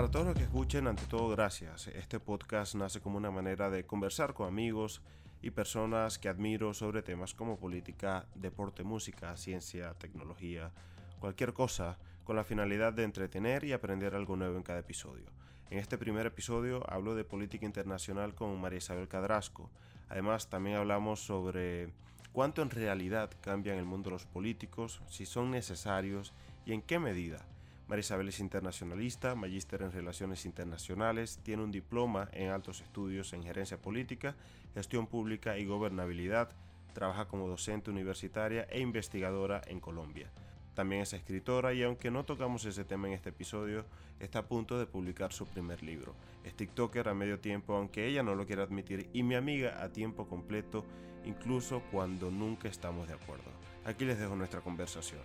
[0.00, 1.88] Para todos los que escuchen, ante todo gracias.
[1.88, 5.02] Este podcast nace como una manera de conversar con amigos
[5.42, 10.70] y personas que admiro sobre temas como política, deporte, música, ciencia, tecnología,
[11.18, 15.26] cualquier cosa, con la finalidad de entretener y aprender algo nuevo en cada episodio.
[15.68, 19.68] En este primer episodio hablo de política internacional con María Isabel Cadrasco.
[20.08, 21.92] Además, también hablamos sobre
[22.32, 26.32] cuánto en realidad cambian el mundo los políticos, si son necesarios
[26.64, 27.44] y en qué medida.
[27.90, 33.42] María Isabel es internacionalista, magíster en Relaciones Internacionales, tiene un diploma en altos estudios en
[33.42, 34.36] gerencia política,
[34.74, 36.50] gestión pública y gobernabilidad,
[36.92, 40.30] trabaja como docente universitaria e investigadora en Colombia.
[40.74, 43.84] También es escritora y aunque no tocamos ese tema en este episodio,
[44.20, 46.14] está a punto de publicar su primer libro.
[46.44, 49.88] Es TikToker a medio tiempo, aunque ella no lo quiera admitir, y mi amiga a
[49.88, 50.84] tiempo completo,
[51.24, 53.50] incluso cuando nunca estamos de acuerdo.
[53.84, 55.22] Aquí les dejo nuestra conversación.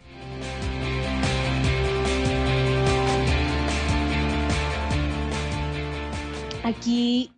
[6.66, 7.32] Aquí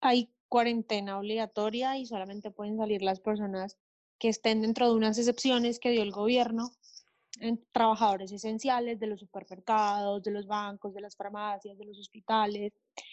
[0.00, 3.78] hay cuarentena obligatoria y solamente pueden salir las personas
[4.18, 6.72] que estén dentro de unas excepciones que dio el gobierno,
[7.70, 12.72] trabajadores esenciales de los supermercados, de los bancos, de las farmacias, de los hospitales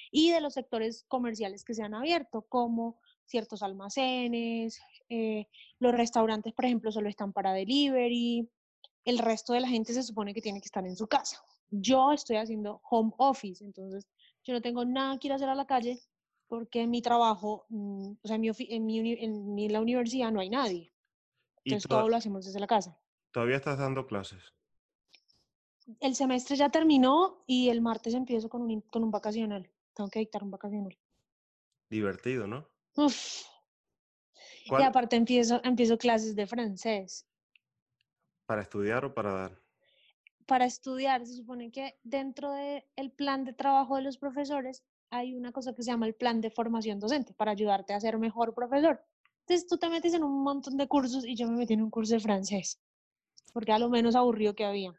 [0.10, 5.46] y de los sectores comerciales que se han abierto, como ciertos almacenes, eh,
[5.78, 8.50] los restaurantes, por ejemplo, solo están para delivery,
[9.06, 11.40] el resto de la gente se supone que tiene que estar en su casa.
[11.70, 14.08] Yo estoy haciendo home office, entonces
[14.50, 16.00] yo no tengo nada que ir a hacer a la calle
[16.48, 20.40] porque en mi trabajo, mm, o sea, en, mi, en, mi, en, la universidad no
[20.40, 20.92] hay nadie.
[21.64, 23.00] Entonces todo lo hacemos desde la casa.
[23.32, 24.56] ¿Todavía estás dando clases?
[26.00, 29.70] El semestre ya terminó y el martes empiezo con un, con un vacacional.
[29.94, 30.98] Tengo que dictar un vacacional.
[31.92, 32.68] Divertido, ¿no?
[32.96, 33.44] Uf.
[34.66, 37.28] Y aparte empiezo, empiezo clases de francés.
[38.48, 39.62] ¿Para estudiar o para dar?
[40.50, 45.52] Para estudiar, se supone que dentro del plan de trabajo de los profesores hay una
[45.52, 49.00] cosa que se llama el plan de formación docente para ayudarte a ser mejor profesor.
[49.42, 51.92] Entonces tú te metes en un montón de cursos y yo me metí en un
[51.92, 52.82] curso de francés,
[53.54, 54.92] porque a lo menos aburrido que había.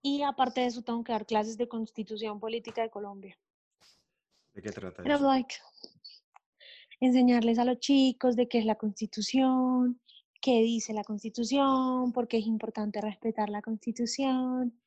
[0.00, 3.36] Y aparte de eso tengo que dar clases de constitución política de Colombia.
[4.54, 5.56] ¿De qué trata Pero, like,
[7.00, 10.00] enseñarles a los chicos de qué es la constitución,
[10.42, 14.78] qué dice la Constitución, por qué es importante respetar la Constitución,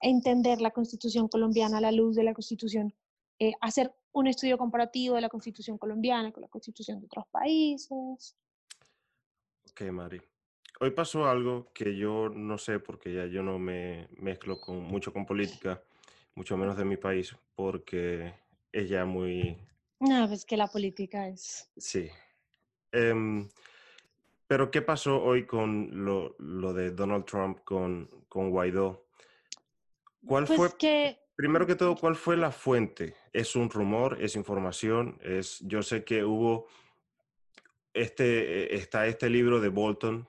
[0.00, 2.92] entender la Constitución colombiana a la luz de la Constitución,
[3.38, 8.36] eh, hacer un estudio comparativo de la Constitución colombiana con la Constitución de otros países.
[9.70, 10.20] Ok, Mari.
[10.80, 15.12] Hoy pasó algo que yo no sé porque ya yo no me mezclo con, mucho
[15.12, 15.80] con política,
[16.34, 18.34] mucho menos de mi país, porque
[18.72, 19.56] es ya muy...
[20.00, 21.70] No, es que la política es...
[21.76, 22.08] Sí.
[22.90, 23.48] Em,
[24.46, 29.06] pero, ¿qué pasó hoy con lo, de Donald Trump con, con Guaidó?
[30.26, 31.18] ¿Cuál pues fue, que...
[31.36, 33.14] primero que todo, cuál fue la fuente?
[33.32, 34.18] ¿Es un rumor?
[34.20, 35.18] ¿Es información?
[35.22, 36.66] Es, yo sé que hubo,
[37.92, 40.28] este, está este libro de Bolton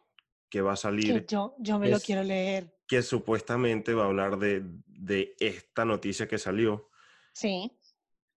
[0.49, 1.25] que va a salir.
[1.27, 2.73] yo, yo me lo quiero leer.
[2.87, 6.89] Que supuestamente va a hablar de, de esta noticia que salió.
[7.33, 7.71] Sí.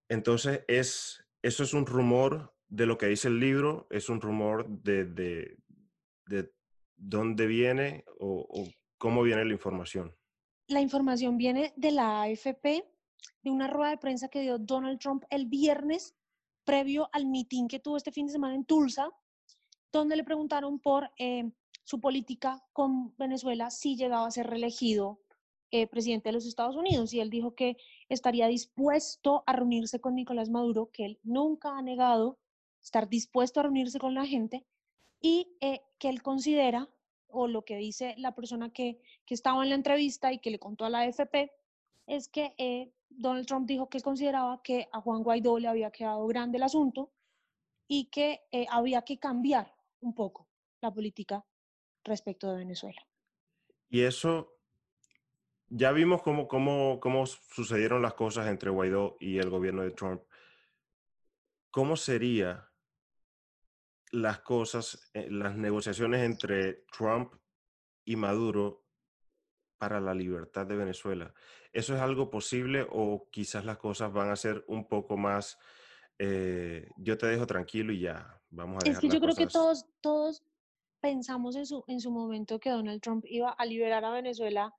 [0.09, 4.66] Entonces, es, eso es un rumor de lo que dice el libro, es un rumor
[4.69, 5.59] de, de
[6.97, 8.47] dónde viene o,
[8.99, 10.15] cómo viene la información?
[10.66, 12.84] La información viene de la AFP,
[13.43, 16.15] de una rueda de prensa que dio Donald Trump el viernes
[16.65, 19.11] previo al mitin que tuvo este fin de semana en Tulsa,
[19.91, 21.50] donde le preguntaron por eh,
[21.84, 25.19] su política con Venezuela si llegaba a ser reelegido
[25.71, 27.15] eh, presidente de los Estados Unidos.
[27.15, 27.78] Y él dijo que
[28.10, 32.39] estaría dispuesto a reunirse con Nicolás Maduro, que él nunca ha negado
[32.83, 34.66] estar dispuesto a reunirse con la gente
[35.20, 36.88] y eh, que él considera,
[37.28, 40.58] o lo que dice la persona que, que, estaba en la entrevista y que le
[40.58, 41.52] contó a la AFP,
[42.06, 45.90] es que eh, Donald Trump dijo que él consideraba que a Juan Guaidó le había
[45.90, 47.12] quedado grande el asunto
[47.86, 50.48] y que eh, había que cambiar un poco
[50.80, 51.44] la política
[52.04, 53.00] respecto de Venezuela.
[53.90, 54.54] Y eso,
[55.68, 60.22] ya vimos cómo, cómo, cómo sucedieron las cosas entre Guaidó y el gobierno de Trump.
[61.71, 62.67] ¿Cómo sería
[64.13, 67.34] las cosas, eh, las negociaciones entre Trump
[68.05, 68.84] y Maduro
[69.78, 71.33] para la libertad de Venezuela.
[71.72, 75.59] ¿Eso es algo posible o quizás las cosas van a ser un poco más,
[76.19, 79.47] eh, yo te dejo tranquilo y ya, vamos a dejar Es que yo creo que
[79.47, 80.43] todos, todos
[81.01, 84.75] pensamos en su, en su momento que Donald Trump iba a liberar a Venezuela,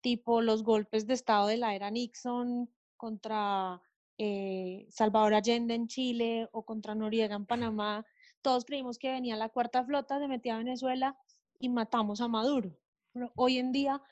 [0.00, 3.80] tipo los golpes de Estado de la era Nixon contra
[4.18, 8.06] eh, Salvador Allende en Chile o contra Noriega en Panamá
[8.44, 11.18] todos creímos que venía la cuarta flota, se metía a Venezuela
[11.58, 12.76] y matamos a Maduro.
[13.36, 14.02] Hoy en día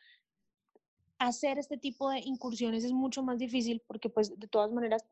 [1.18, 5.04] hacer este tipo de incursiones es mucho más difícil porque pues de todas maneras,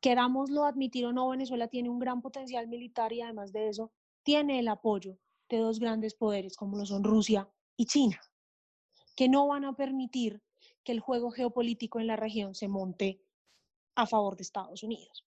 [0.00, 3.92] querámoslo admitir o no, Venezuela tiene un gran potencial militar y además de eso
[4.22, 5.18] tiene el apoyo
[5.50, 7.46] de dos grandes poderes como lo son Rusia
[7.76, 8.18] y China,
[9.14, 10.42] que no van a permitir
[10.84, 13.20] que el juego geopolítico en la región se monte
[13.94, 15.27] a favor de Estados Unidos.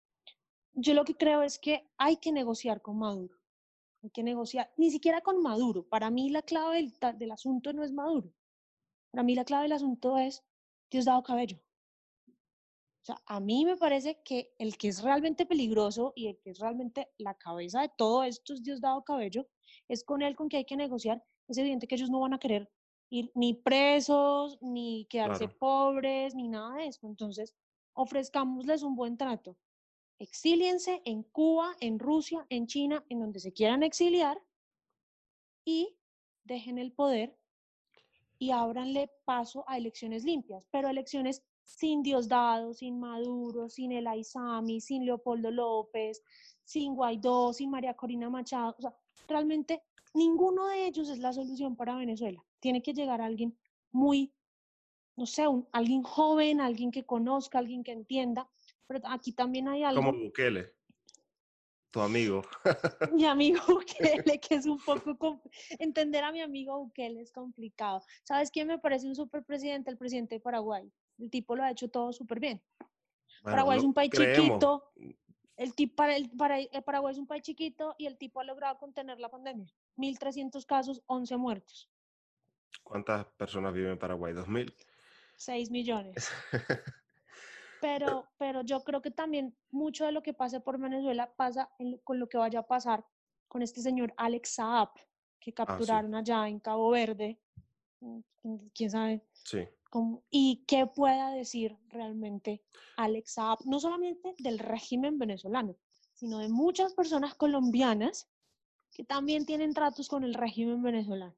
[0.74, 3.36] Yo lo que creo es que hay que negociar con Maduro,
[4.02, 5.82] hay que negociar, ni siquiera con Maduro.
[5.88, 8.32] Para mí la clave del, del asunto no es Maduro,
[9.10, 10.44] para mí la clave del asunto es
[10.90, 11.58] Diosdado Cabello.
[13.02, 16.50] O sea, a mí me parece que el que es realmente peligroso y el que
[16.50, 19.48] es realmente la cabeza de todo esto es Diosdado Cabello,
[19.88, 21.24] es con él con que hay que negociar.
[21.48, 22.70] Es evidente que ellos no van a querer
[23.10, 27.06] ir ni presos, ni quedarse pobres, ni nada de eso.
[27.06, 27.54] Entonces,
[27.94, 29.56] ofrezcámosles un buen trato.
[30.20, 34.38] Exíliense en Cuba, en Rusia, en China, en donde se quieran exiliar
[35.64, 35.96] y
[36.44, 37.36] dejen el poder
[38.38, 44.82] y ábranle paso a elecciones limpias, pero elecciones sin Diosdado, sin Maduro, sin el Aizami,
[44.82, 46.22] sin Leopoldo López,
[46.64, 48.74] sin Guaidó, sin María Corina Machado.
[48.78, 48.94] O sea,
[49.26, 49.82] realmente
[50.12, 52.44] ninguno de ellos es la solución para Venezuela.
[52.58, 53.56] Tiene que llegar alguien
[53.90, 54.34] muy,
[55.16, 58.50] no sé, alguien joven, alguien que conozca, alguien que entienda.
[58.90, 60.02] Pero aquí también hay algo.
[60.02, 60.74] Como Bukele
[61.92, 62.42] tu amigo.
[63.12, 65.42] Mi amigo Bukele, que es un poco...
[65.78, 68.02] Entender a mi amigo Bukele es complicado.
[68.24, 69.90] ¿Sabes quién me parece un super presidente?
[69.90, 70.90] El presidente de Paraguay.
[71.18, 72.62] El tipo lo ha hecho todo súper bien.
[73.42, 74.92] Paraguay es un país chiquito.
[75.56, 78.44] El, tipo, para el, para, el Paraguay es un país chiquito y el tipo ha
[78.44, 79.72] logrado contener la pandemia.
[79.98, 81.88] 1.300 casos, 11 muertos.
[82.82, 84.34] ¿Cuántas personas viven en Paraguay?
[84.34, 84.74] ¿2.000?
[85.36, 86.30] 6 millones.
[87.80, 91.70] Pero, pero yo creo que también mucho de lo que pase por Venezuela pasa
[92.04, 93.04] con lo que vaya a pasar
[93.48, 94.90] con este señor Alex Saab,
[95.40, 97.38] que ah, capturaron allá en Cabo Verde.
[98.00, 98.20] Mm,
[98.74, 99.24] ¿Quién sabe?
[99.44, 99.66] Sí.
[100.30, 102.62] y qué pueda decir realmente
[102.96, 105.76] Alex Saab, no solamente del régimen venezolano,
[106.14, 108.28] sino de muchas personas colombianas
[108.92, 111.34] que también tienen tratos con el régimen venezolano.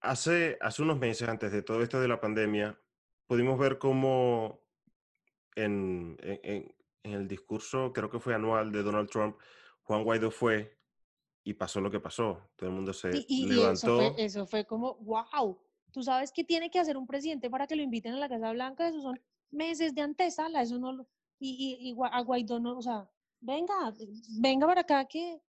[0.00, 2.78] Hace, hace unos meses, antes de todo esto de la pandemia,
[3.28, 4.60] pudimos ver cómo
[5.54, 9.36] en, en, el discurso, creo que fue anual de Donald Trump,
[9.82, 10.76] Juan Guaidó fue
[11.44, 12.50] y pasó lo que pasó.
[12.56, 14.00] Todo el mundo se levantó.
[14.00, 15.58] eso, fue, eso fue como, wow,
[15.92, 18.52] tú sabes qué tiene que hacer un presidente para que lo inviten a la Casa
[18.52, 19.20] Blanca, eso son
[19.50, 21.06] meses de antesala, eso no lo,
[21.38, 23.08] y, y, a Guaidó no, o sea,
[23.40, 23.94] venga,
[24.40, 25.40] venga para acá que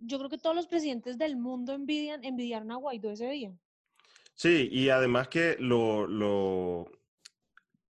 [0.00, 3.52] yo creo que todos los presidentes del mundo envidian, envidiaron a Guaidó ese día.
[4.34, 6.97] Sí, y además que lo, lo,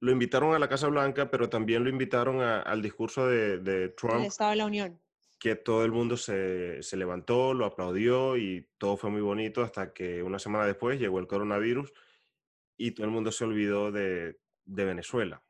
[0.02, 4.16] lo invitaron a la Casa Blanca, pero también lo invitaron al discurso de, Trump.
[4.16, 5.00] El Estado de la Unión.
[5.40, 10.24] Que todo el mundo se, levantó, lo aplaudió y todo fue muy bonito hasta que
[10.24, 11.94] una semana después llegó el coronavirus
[12.78, 15.42] y todo el mundo se olvidó de, Venezuela.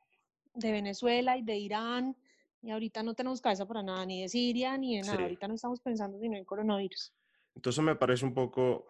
[0.54, 2.18] De Venezuela y de Irán.
[2.62, 5.24] Y ahorita no tenemos cabeza para nada, ni de Siria, ni de nada.
[5.24, 7.14] Ahorita no estamos pensando sino en coronavirus.
[7.56, 8.88] Entonces me parece un poco,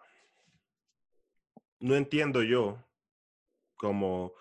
[1.78, 2.78] no entiendo yo
[3.76, 4.34] como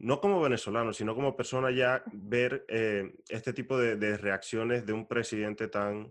[0.00, 5.06] no como venezolano, sino como persona ya ver eh, este tipo de, reacciones de un
[5.06, 6.10] presidente tan,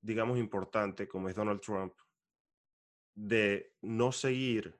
[0.00, 1.92] digamos, importante como es Donald Trump,
[3.14, 4.78] de no seguir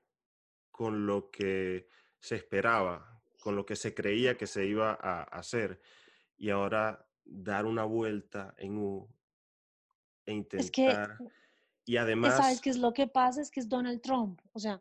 [0.71, 1.89] con lo que
[2.21, 5.81] se esperaba, con lo que se creía que se iba a hacer,
[6.37, 9.09] y ahora dar una vuelta en U
[10.25, 11.19] e intentar...
[11.85, 12.37] y además...
[12.37, 13.43] ¿Sabes qué es lo que pasa?
[13.43, 14.41] Es que es Donald Trump.
[14.53, 14.81] O sea,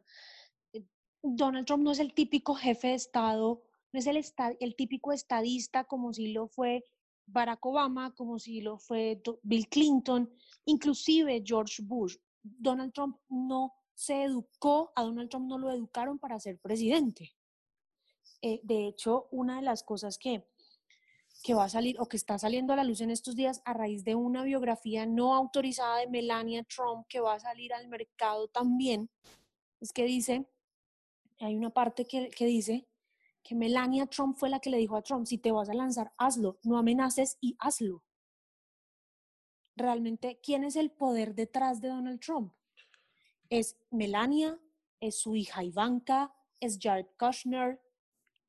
[1.21, 3.61] Donald Trump no es el típico jefe de Estado,
[3.91, 4.23] no es el,
[4.59, 6.83] el típico estadista como si lo fue
[7.25, 10.31] Barack Obama, como si lo fue Bill Clinton,
[10.65, 12.15] inclusive George Bush.
[12.41, 17.33] Donald Trump no se educó, a Donald Trump no lo educaron para ser presidente.
[18.41, 20.47] Eh, de hecho, una de las cosas que,
[21.43, 23.73] que va a salir o que está saliendo a la luz en estos días a
[23.73, 28.47] raíz de una biografía no autorizada de Melania Trump que va a salir al mercado
[28.47, 29.09] también,
[29.81, 30.47] es que dice
[31.39, 32.87] hay una parte que, dice
[33.43, 36.11] que Melania Trump fue la que le dijo a Trump, si te vas a lanzar,
[36.17, 38.03] hazlo, no amenaces y hazlo.
[39.75, 42.53] Realmente, ¿quién es el poder detrás de Donald Trump?
[43.49, 44.59] ¿Es Melania?
[44.99, 46.35] ¿Es su hija Ivanka?
[46.59, 47.81] ¿Es Jared Kushner?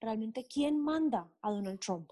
[0.01, 2.11] Realmente, ¿quién manda a Donald Trump?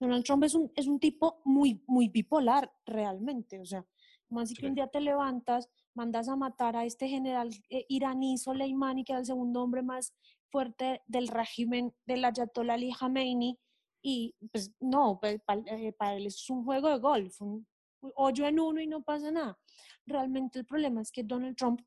[0.00, 3.60] Donald Trump es un, es un tipo muy, muy bipolar, realmente.
[3.60, 3.86] O sea,
[4.28, 9.04] más que un día te levantas mandas a matar a este general eh, iraní Soleimani,
[9.04, 10.14] que era el segundo hombre más
[10.50, 13.58] fuerte del régimen del Ayatollah Ali Khamenei,
[14.02, 17.66] y pues no, pues, eh, para, él es un juego de golf, un
[18.14, 19.58] hoyo en uno y no pasa nada.
[20.06, 21.80] Realmente el problema es que Donald Trump,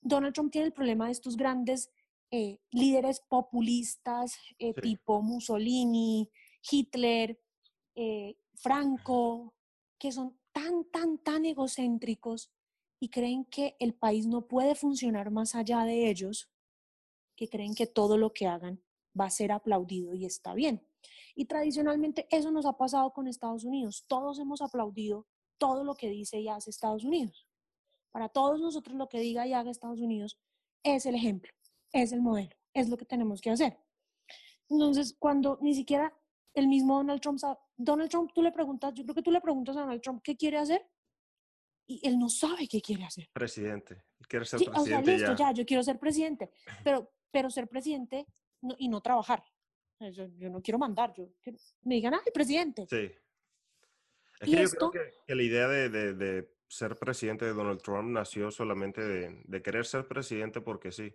[0.00, 1.90] Donald Trump tiene el problema de estos grandes
[2.30, 6.30] eh, líderes populistas eh, tipo Mussolini,
[6.70, 7.40] Hitler,
[7.94, 9.54] eh, Franco,
[9.98, 12.52] que son tan, tan, tan egocéntricos
[13.00, 16.50] y creen que el país no puede funcionar más allá de ellos,
[17.34, 18.82] que creen que todo lo que hagan
[19.18, 20.86] va a ser aplaudido y está bien.
[21.34, 24.04] Y tradicionalmente eso nos ha pasado con Estados Unidos.
[24.06, 25.26] Todos hemos aplaudido
[25.56, 27.48] todo lo que dice y hace Estados Unidos.
[28.12, 30.38] Para todos nosotros lo que diga y haga Estados Unidos
[30.82, 31.50] es el ejemplo,
[31.92, 33.78] es el modelo, es lo que tenemos que hacer.
[34.68, 36.14] Entonces, cuando ni siquiera
[36.52, 37.40] el mismo Donald Trump,
[37.76, 40.36] Donald Trump, tú le preguntas, yo creo que tú le preguntas a Donald Trump qué
[40.36, 40.86] quiere hacer
[41.94, 43.28] y él no sabe qué quiere hacer.
[43.32, 45.50] Presidente, quiere ser Sí, presidente o sea, listo, ya.
[45.50, 45.52] ya.
[45.52, 46.50] yo quiero ser presidente,
[46.84, 48.26] pero, pero ser presidente
[48.62, 49.42] no- y no trabajar.
[50.12, 51.28] Yo, yo no quiero mandar, yo
[51.82, 52.86] me digan, ay, presidente.
[52.88, 53.10] Sí.
[54.40, 54.90] Es ¿Y que yo esto?
[54.90, 59.00] creo que, que la idea de, de- de ser presidente de Donald Trump nació solamente
[59.02, 61.14] de, de querer ser presidente porque sí.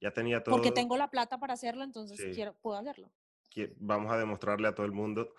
[0.00, 0.54] Ya tenía todo.
[0.54, 2.30] Porque tengo la plata para hacerlo, entonces Sí.
[2.34, 3.10] quiero, puedo hacerlo.
[3.50, 5.34] que vamos a demostrarle a todo el mundo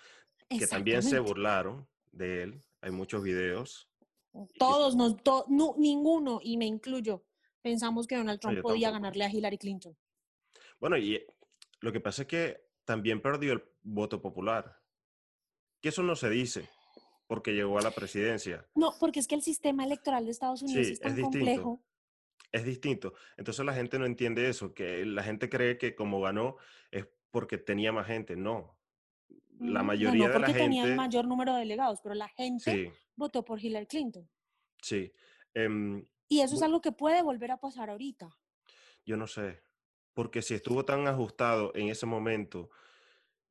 [0.50, 2.62] que también se burlaron de él.
[2.82, 3.90] Hay muchos videos.
[4.58, 7.24] Todos, nos, to- no, ninguno, y me incluyo,
[7.62, 9.98] pensamos que Donald Trump podía ganarle a Hillary Clinton.
[10.80, 11.28] Bueno, y eh,
[11.82, 14.78] lo que pasa es que también perdió el voto popular.
[15.82, 16.70] Que eso no se dice
[17.28, 18.68] porque llegó a la presidencia.
[18.76, 21.82] No, porque es que el sistema electoral de Estados Unidos Sí, es tan es complejo.
[22.52, 23.14] Es distinto.
[23.38, 26.58] Entonces la gente no entiende eso, que la gente cree que como ganó
[26.92, 28.36] es porque tenía más gente.
[28.36, 28.78] No.
[29.62, 30.96] La Mm, mayoría no, no de la porque gente...
[30.96, 34.28] mayor número de delegados, pero la gente Sí, votó por Hillary Clinton.
[34.82, 35.12] sí.
[35.54, 38.30] Em, Y eso es algo que puede volver a pasar ahorita.
[39.06, 39.62] Yo no sé,
[40.14, 42.70] porque si estuvo tan ajustado en ese momento,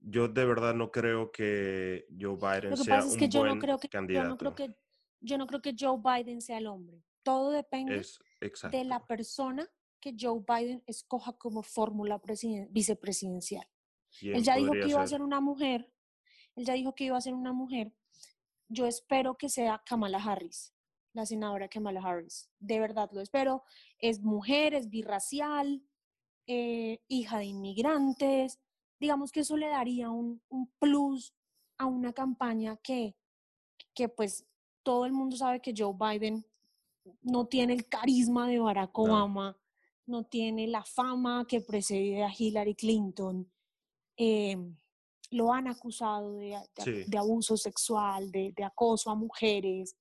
[0.01, 3.41] yo de verdad no creo que Joe Biden que sea pasa es un que yo
[3.41, 4.29] buen no creo que yo candidato.
[4.29, 4.75] no creo que
[5.21, 7.05] yo no creo que Joe Biden sea el hombre.
[7.23, 8.19] Todo depende Es
[8.71, 9.69] de la persona
[10.01, 13.69] que Joe Biden escoja como fórmula presiden- vicepresidencial.
[14.19, 15.19] ¿Quién Él ya dijo que iba a ser?
[15.19, 15.93] ser una mujer.
[16.57, 17.93] Él ya dijo que iba a ser una mujer.
[18.69, 20.73] Yo espero que sea Kamala Harris,
[21.13, 22.49] la senadora Kamala Harris.
[22.59, 23.65] De verdad lo espero.
[23.99, 25.83] Es mujer, es birracial,
[26.47, 28.61] eh, hija de inmigrantes.
[29.01, 31.35] Digamos que eso le daría un, un plus
[31.79, 33.17] a una campaña que,
[33.95, 34.47] que pues
[34.83, 36.45] todo el mundo sabe que Joe Biden
[37.23, 39.05] no tiene el carisma de Barack No.
[39.05, 39.59] Obama,
[40.07, 43.51] no tiene la fama que precede a Hillary Clinton.
[44.17, 44.57] eh,
[45.31, 47.05] lo han acusado de, de- Sí.
[47.07, 49.97] de abuso sexual, de, de acoso a mujeres,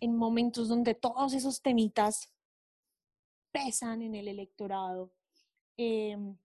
[0.00, 2.32] en momentos donde todos esos temitas
[3.50, 5.12] pesan en el electorado.
[5.76, 6.36] Em,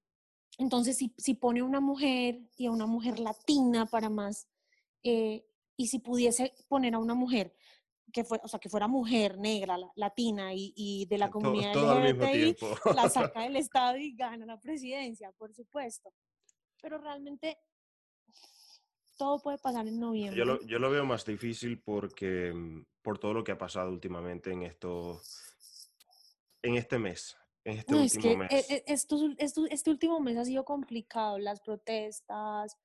[0.58, 4.48] entonces, si, si pone a una mujer y a una mujer latina para más,
[5.03, 7.53] eh, y si pudiese poner a una mujer
[8.12, 11.32] que fuera, o sea, que fuera mujer negra, la- latina y, y de la To-
[11.34, 12.56] comunidad todo mismo LGBTI,
[12.96, 16.13] la saca del Estado y gana la presidencia, por supuesto.
[16.82, 17.58] Pero realmente
[19.17, 20.38] todo puede pasar en noviembre.
[20.38, 23.89] Yo lo, yo lo veo más difícil porque mm, por todo lo que ha pasado
[23.89, 25.22] últimamente en esto,
[26.62, 28.84] en este mes, en este No, es último que eh, mes.
[28.88, 32.77] estos esto- este último mes ha sido complicado, las protestas,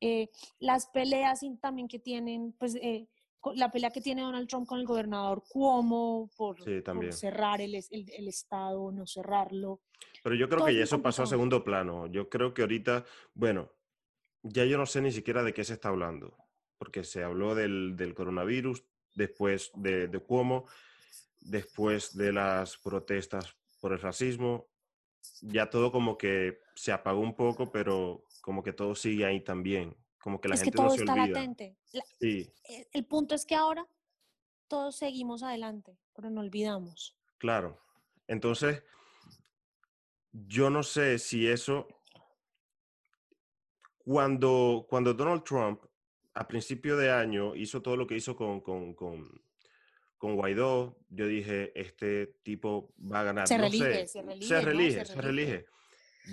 [0.00, 0.28] eh,
[0.58, 3.08] las peleas también que tienen, pues eh,
[3.54, 7.74] la pelea que tiene Donald Trump con el gobernador Cuomo por, Sí, por cerrar el,
[7.74, 9.80] es- el, el estado no cerrarlo.
[10.22, 12.06] Pero yo creo todo que es ya eso pasó a segundo plano.
[12.08, 13.04] Yo creo que ahorita,
[13.34, 13.70] bueno,
[14.48, 16.36] ya yo no sé ni siquiera de qué se está hablando,
[16.78, 18.84] porque se habló del, del coronavirus,
[19.14, 20.66] después de, de Cuomo,
[21.40, 24.68] después de las protestas por el racismo.
[25.42, 29.96] Ya todo como que se apagó un poco, pero como que todo sigue ahí también.
[30.18, 31.26] Como que la es que gente todo no se está olvida.
[31.26, 31.76] latente.
[31.92, 33.86] La- Sí, eh, el punto es que ahora
[34.68, 37.16] todos seguimos adelante, pero no olvidamos.
[37.38, 37.80] claro.
[38.28, 38.82] Entonces,
[40.32, 41.86] yo no sé si eso
[44.06, 45.80] cuando, cuando Donald Trump
[46.34, 49.42] a principio de año hizo todo lo que hizo con, con, con,
[50.16, 53.48] con Guaidó, yo dije, este tipo va a ganar.
[53.48, 54.60] Se No sé, se reelige, se ¿no?
[54.60, 55.66] reelige, Se reelige.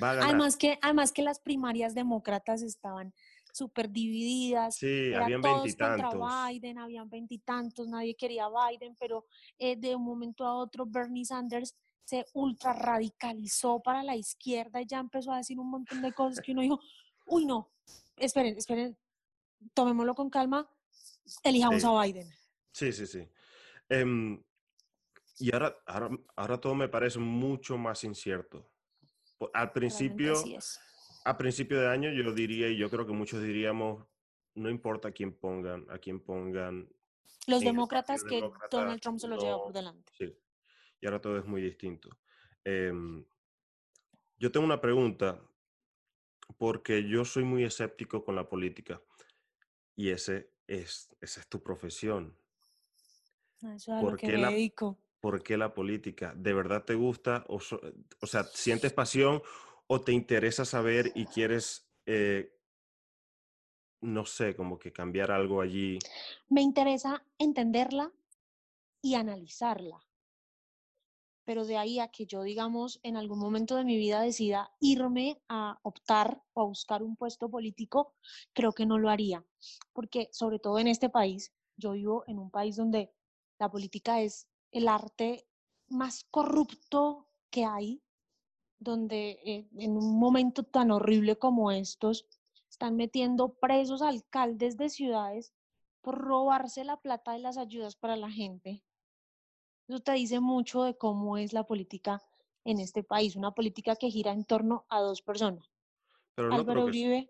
[0.02, 0.30] Va a ganar.
[0.30, 3.12] Además que, además que las primarias demócratas estaban
[3.52, 4.76] súper divididas.
[4.76, 6.12] sí, habían veintitantos.
[6.12, 9.26] contra Biden, habían veintitantos, nadie quería a Biden, pero
[9.58, 14.86] eh, de un momento a otro Bernie Sanders se ultra radicalizó para la izquierda y
[14.86, 16.80] ya empezó a decir un montón de cosas que uno dijo,
[17.34, 17.72] uy no,
[18.16, 18.98] esperen, esperen,
[19.74, 20.70] tomémoslo con calma,
[21.44, 21.88] elijamos Sí.
[21.90, 22.30] a Biden.
[22.72, 23.28] Sí, sí, sí.
[23.90, 24.42] Em,
[25.40, 28.70] y ahora, ahora, ahora todo me parece mucho más incierto.
[29.54, 30.34] Al principio,
[31.26, 34.06] a principio de año yo diría, y yo creo que muchos diríamos,
[34.56, 36.88] no importa a quién pongan, a quién pongan.
[37.48, 40.14] Los demócratas que Demócrata, Donald Trump se los lleva por delante.
[40.18, 40.34] Sí.
[41.02, 42.10] Y ahora todo es muy distinto.
[42.64, 43.26] Em,
[44.38, 45.42] Yo tengo una pregunta,
[46.58, 49.02] porque yo soy muy escéptico con la política
[49.96, 52.36] y ese es, esa es tu profesión.
[53.62, 54.98] Eso es a lo que me la, dedico.
[55.20, 56.34] ¿Por qué la política?
[56.36, 57.46] ¿De verdad te gusta?
[57.48, 57.60] O,
[58.22, 59.42] o sea, ¿sientes pasión
[59.88, 62.58] o te interesa saber y quieres, eh,
[64.02, 66.00] no sé, como que cambiar algo allí?
[66.50, 68.12] Me interesa entenderla
[69.02, 70.02] y analizarla.
[71.46, 75.42] Pero de ahí a que yo, digamos, en algún momento de mi vida decida irme
[75.50, 78.14] a optar o a buscar un puesto político,
[78.54, 79.46] creo que no lo haría.
[79.92, 83.14] Porque sobre todo en este país, yo vivo en un país donde
[83.60, 85.48] la política es el arte
[85.88, 88.02] más corrupto que hay,
[88.80, 92.26] donde eh, en un momento tan horrible como estos,
[92.70, 95.54] están metiendo presos alcaldes de ciudades
[96.02, 98.84] por robarse la plata de las ayudas para la gente.
[99.88, 102.22] Eso te dice mucho de cómo es la política
[102.64, 105.70] en este país, una política que gira en torno a dos personas,
[106.38, 107.30] Álvaro Uribe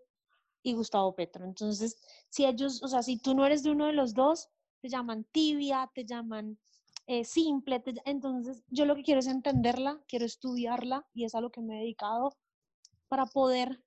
[0.62, 1.46] y Gustavo Petro.
[1.46, 1.98] Entonces,
[2.30, 4.50] si ellos, o sea, si tú no eres de uno de los dos,
[4.82, 6.60] te llaman tibia, te llaman
[7.08, 7.82] eh, simple.
[8.06, 11.78] entonces, yo lo que quiero es entenderla, quiero estudiarla y es a lo que me
[11.78, 12.38] he dedicado
[13.08, 13.84] para poder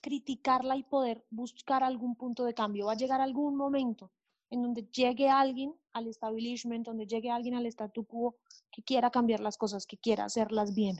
[0.00, 2.86] criticarla y poder buscar algún punto de cambio.
[2.86, 4.10] Va a llegar algún momento
[4.50, 8.36] en donde llegue alguien al establishment, donde llegue alguien al statu quo
[8.70, 10.96] que quiera cambiar las cosas, que quiera hacerlas bien.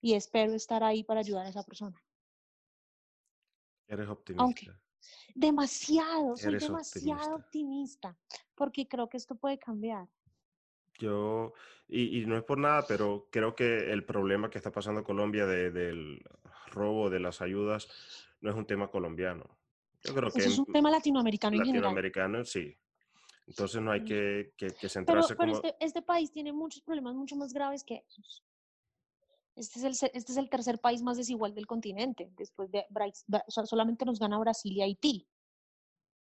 [0.00, 2.00] Y espero estar ahí para ayudar a esa persona.
[3.86, 4.80] Eres optimista.
[5.34, 8.16] demasiado, soy demasiado optimista.
[8.54, 10.08] porque creo que esto puede cambiar.
[10.98, 11.52] Yo,
[11.88, 16.22] y, no es por nada, pero creo que el problema que está pasando Colombia del
[16.70, 17.88] robo de las ayudas
[18.40, 19.58] no es un tema colombiano.
[20.04, 21.82] Yo creo que es un tema latinoamericano, en general.
[21.82, 22.76] Latinoamericano, sí.
[23.46, 27.36] Entonces no hay que, que, centrarse pero, pero este, este, país tiene muchos problemas mucho
[27.36, 28.44] más graves que esos.
[29.54, 32.30] Este es, el, este es el tercer país más desigual del continente.
[32.36, 32.84] Después de
[33.48, 35.28] solamente nos gana Brasil y Haití.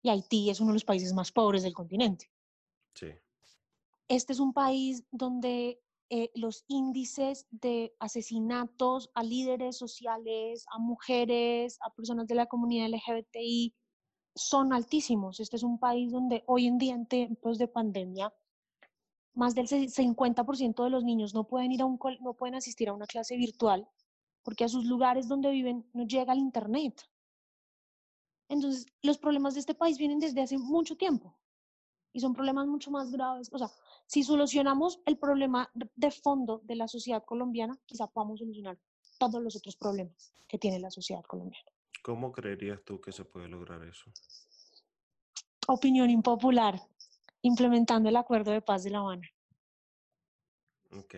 [0.02, 2.30] Y Haití es uno de los países más pobres del continente.
[2.94, 3.08] Sí.
[4.08, 5.80] Este es un país donde
[6.13, 12.89] eh, los índices de asesinatos a líderes sociales, a mujeres, a personas de la comunidad
[12.89, 13.74] LGBTI
[14.36, 15.39] son altísimos.
[15.39, 18.34] Este es un país donde hoy en día, en tiempos de pandemia,
[19.34, 22.93] más del 50% de los niños no pueden, ir a un, no pueden asistir a
[22.93, 23.88] una clase virtual
[24.43, 27.10] porque a sus lugares donde viven no llega el Internet.
[28.50, 31.38] Entonces, los problemas de este país vienen desde hace mucho tiempo
[32.13, 33.50] y son problemas mucho más graves.
[33.52, 33.69] O sea,
[34.06, 38.78] si solucionamos el problema de fondo de la sociedad colombiana, quizá podamos solucionar
[39.17, 41.65] todos los otros problemas que tiene la sociedad colombiana.
[42.04, 44.12] ¿Cómo creerías tú que se puede lograr eso?
[45.67, 46.82] Opinión impopular,
[47.41, 49.30] implementando el acuerdo de paz de La Habana.
[50.91, 51.15] Ok.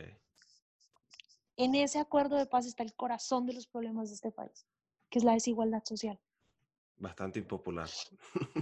[1.55, 4.67] En ese acuerdo de paz está el corazón de los problemas de este país,
[5.09, 6.19] que es la desigualdad social.
[6.97, 7.89] Bastante impopular.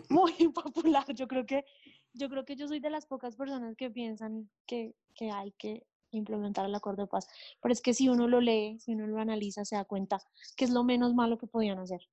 [0.10, 1.06] Muy impopular.
[1.14, 1.66] Yo creo que
[2.14, 5.86] yo creo que yo soy de las pocas personas que piensan que, que hay que
[6.12, 7.28] implementar el acuerdo de paz.
[7.62, 10.22] Pero es que si uno lo lee, si uno lo analiza, se da cuenta
[10.56, 12.08] que es lo menos malo que podían hacer.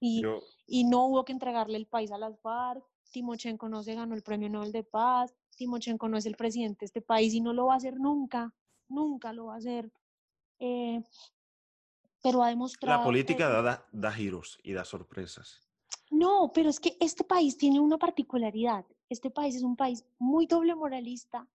[0.00, 0.22] Y,
[0.66, 2.84] y no hubo que entregarle el país a las FARC.
[3.10, 5.34] Timochenko no se ganó el premio Nobel de Paz.
[5.56, 8.52] Timochenko no es el presidente de este país y no lo va a hacer nunca.
[8.88, 9.90] Nunca lo va a hacer.
[10.58, 11.02] Eh,
[12.22, 12.98] pero ha demostrado.
[12.98, 15.60] La política da, da giros y da sorpresas.
[16.10, 18.84] No, pero es que este país tiene una particularidad.
[19.08, 21.48] Este país es un país muy doble moralista,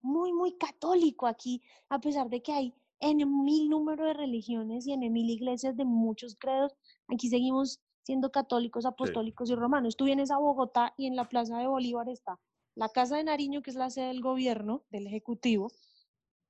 [0.00, 4.92] muy, muy católico aquí, a pesar de que hay en mil número de religiones y
[4.92, 6.74] en mil iglesias de muchos credos,
[7.08, 9.96] aquí seguimos siendo católicos, apostólicos y romanos.
[9.96, 12.40] Tú vienes a Bogotá y en la Plaza de Bolívar está
[12.78, 15.72] la Casa de Nariño, que es la sede del gobierno, del Ejecutivo,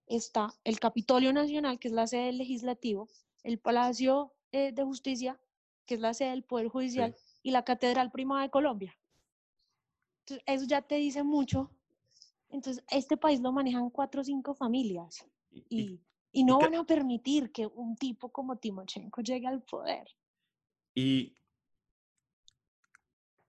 [0.06, 3.08] está el Capitolio Nacional, que es la sede del Legislativo,
[3.44, 5.40] el Palacio eh, de Justicia,
[5.86, 8.97] que es la sede del Poder Judicial, y la Catedral Prima de Colombia.
[10.28, 11.70] Entonces, eso ya te dice mucho.
[12.50, 16.00] Entonces, este país lo manejan cuatro o cinco familias y,
[16.32, 20.06] y, no van a permitir que un tipo como Timochenko llegue al poder.
[20.94, 21.34] ¿Y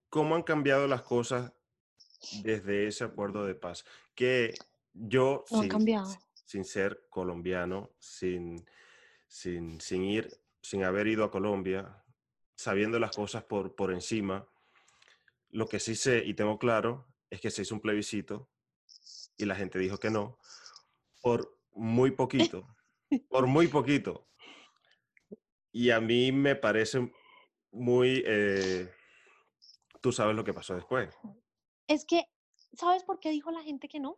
[0.09, 1.53] cómo han cambiado las cosas
[2.43, 3.85] desde ese acuerdo de paz?
[4.15, 4.53] Que
[4.93, 5.69] yo, sin,
[6.45, 8.65] sin, ser colombiano, sin,
[9.27, 12.03] sin, sin, ir, sin haber ido a Colombia,
[12.55, 14.48] sabiendo las cosas por, por encima,
[15.51, 18.49] lo que sí sé y tengo claro es que se hizo un plebiscito
[19.38, 20.38] y la gente dijo que no
[21.21, 22.67] por muy poquito,
[23.29, 24.27] por muy poquito.
[25.71, 27.12] Y a mí me parece
[27.71, 28.23] muy...
[28.25, 28.89] Eh,
[30.01, 31.13] tú sabes lo que pasó después.
[31.88, 32.23] Es que,
[32.73, 34.17] ¿sabes por qué dijo la gente que no?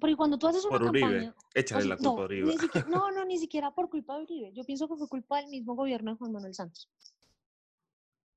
[0.00, 1.00] Porque cuando tú haces una Por Uribe.
[1.06, 1.30] campaña...
[1.38, 2.58] o Échale sea, la culpa no, a Uribe.
[2.58, 4.52] siquiera- no, no, ni siquiera por culpa de Uribe.
[4.52, 6.88] Yo pienso que fue culpa del mismo gobierno de Juan Manuel Santos.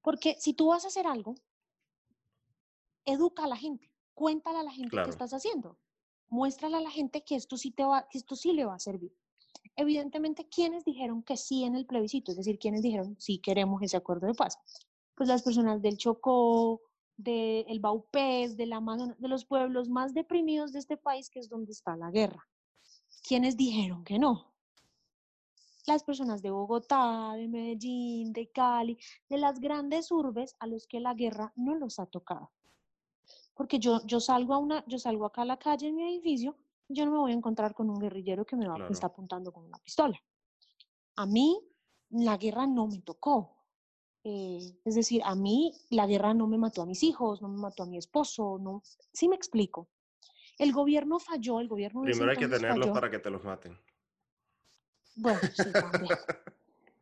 [0.02, 1.36] Porque si tú vas a hacer algo,
[3.06, 5.06] educa a la gente, cuéntale a la gente Claro.
[5.06, 5.78] qué estás haciendo,
[6.30, 8.80] muéstrale a la gente que esto sí te va, que esto sí le va a
[8.80, 9.16] servir.
[9.76, 12.32] Evidentemente, ¿quiénes dijeron que sí en el plebiscito?
[12.32, 14.58] Es decir, ¿quiénes dijeron sí queremos ese acuerdo de paz?
[15.16, 16.82] Pues las personas del Chocó,
[17.18, 21.72] del Baupés, del Amazonas, de los pueblos más deprimidos de este país, que es donde
[21.72, 22.48] está la guerra.
[23.28, 24.54] ¿Quiénes dijeron que no?
[25.86, 28.98] Las personas de Bogotá, de Medellín, de Cali,
[29.30, 32.52] de las grandes urbes a los que la guerra no los ha tocado.
[33.54, 36.56] Porque yo, yo, salgo, a una, yo salgo acá a la calle en mi edificio,
[36.90, 38.94] yo no me voy a encontrar con un guerrillero que me, va, me Claro.
[38.94, 40.20] está apuntando con una pistola.
[41.16, 41.60] A mí
[42.10, 43.58] la guerra no me tocó.
[44.24, 47.60] Eh, es decir, a mí la guerra no me mató a mis hijos, no me
[47.60, 48.82] mató a mi esposo, no.
[49.12, 49.90] Sí me explico.
[50.58, 52.94] El gobierno falló, el gobierno Primero hay que tenerlos falló.
[52.94, 53.78] para que te los maten.
[55.16, 56.18] Bueno, sí, también.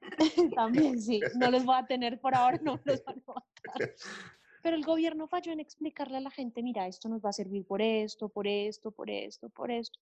[0.55, 1.21] también, sí.
[1.35, 3.95] No los voy a tener por ahora, no los van a matar.
[4.61, 7.65] Pero el gobierno falló en explicarle a la gente, mira, esto nos va a servir
[7.65, 9.99] por esto, por esto, por esto, por esto.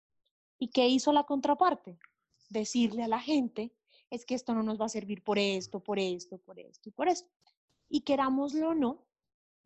[0.60, 1.98] ¿Y qué hizo la contraparte?
[2.50, 3.72] Decirle a la gente,
[4.10, 6.92] es que esto no nos va a servir por esto, por esto, por esto y
[6.92, 7.30] por esto.
[7.90, 9.06] Y querámoslo o no,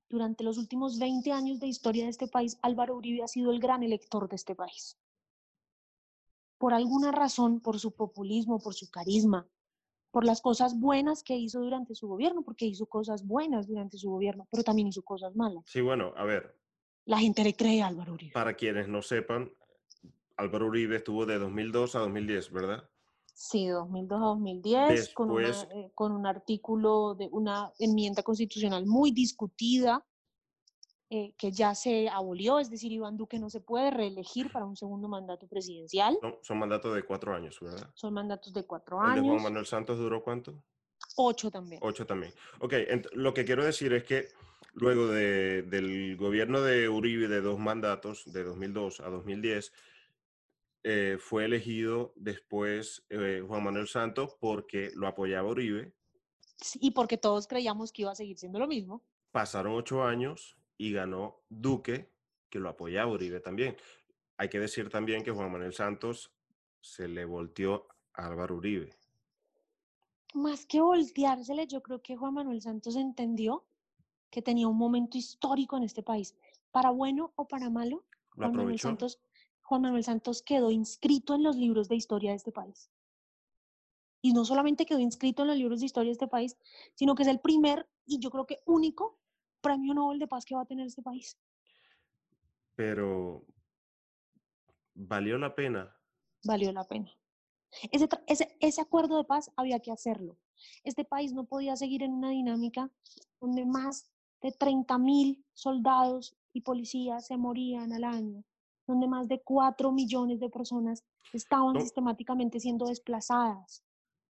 [0.10, 3.60] durante los últimos 20 años de historia de este país, Álvaro Uribe ha sido el
[3.60, 4.97] gran elector de este país
[6.62, 9.47] por alguna razón, por su populismo, por su carisma,
[10.12, 14.10] por las cosas buenas que hizo durante su gobierno, porque hizo cosas buenas durante su
[14.12, 15.63] gobierno, pero también hizo cosas malas.
[15.65, 16.58] Sí, bueno, a ver,
[17.06, 18.32] La gente le cree a Álvaro Uribe.
[18.32, 19.52] para quienes no sepan,
[20.38, 22.89] Álvaro Uribe estuvo de 2002 a 2010, ¿verdad?
[23.34, 28.86] Sí, 2002 a 2010, con, una, Después- eh, con un artículo de una enmienda constitucional
[28.86, 30.06] muy discutida,
[31.13, 34.78] eh, que ya se abolió, es decir, Iván Duque no se puede reelegir para un
[34.78, 37.89] segundo mandato presidencial, No, son mandatos de cuatro años, ¿verdad?
[37.93, 40.63] son mandatos de cuatro ¿El de Juan años, Manuel Santos duró cuánto?
[41.17, 41.82] ocho también.
[41.84, 42.34] Ocho también.
[42.62, 42.74] Ok,
[43.12, 44.30] lo que quiero decir es que
[44.74, 49.74] luego de- del gobierno de Uribe de dos mandatos, de 2002 a 2010,
[50.84, 55.93] eh, fue elegido después eh, Juan Manuel Santos porque lo apoyaba Uribe.
[56.76, 59.04] Y porque todos creíamos que iba a seguir siendo lo mismo.
[59.32, 62.10] Pasaron ocho años y ganó Duque,
[62.50, 63.78] que lo apoyaba Uribe también.
[64.38, 66.32] Hay que decir también que Juan Manuel Santos
[66.80, 68.89] se le volteó a Álvaro Uribe.
[70.34, 73.63] Más que volteársele, yo creo que Juan Manuel Santos entendió
[74.32, 76.36] que tenía un momento histórico en este país.
[76.72, 78.04] Para bueno o para malo,
[78.36, 78.80] Lo Juan Manuel.
[78.80, 79.20] Santos,
[79.62, 82.89] Juan Manuel Santos quedó inscrito en los libros de historia de este país.
[84.24, 86.58] Y no solamente quedó inscrito en los libros de historia de este país,
[86.96, 89.20] sino que es el primer y yo creo que único
[89.62, 91.38] premio Nobel de Paz que va a tener este país.
[92.76, 93.45] Pero
[94.93, 95.95] valió la pena.
[96.43, 97.12] Valió la pena.
[97.91, 100.38] Ese, tra- ese, ese acuerdo de paz había que hacerlo.
[100.84, 102.89] Este país no podía seguir en una dinámica
[103.39, 108.43] donde más de 30 mil soldados y policías se morían al año,
[108.88, 111.80] donde más de 4 millones de personas estaban No.
[111.82, 113.84] sistemáticamente siendo desplazadas.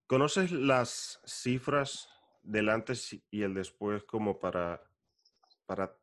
[0.07, 2.09] ¿Conoces las cifras
[2.43, 4.83] del antes y el después como para,
[5.69, 5.95] para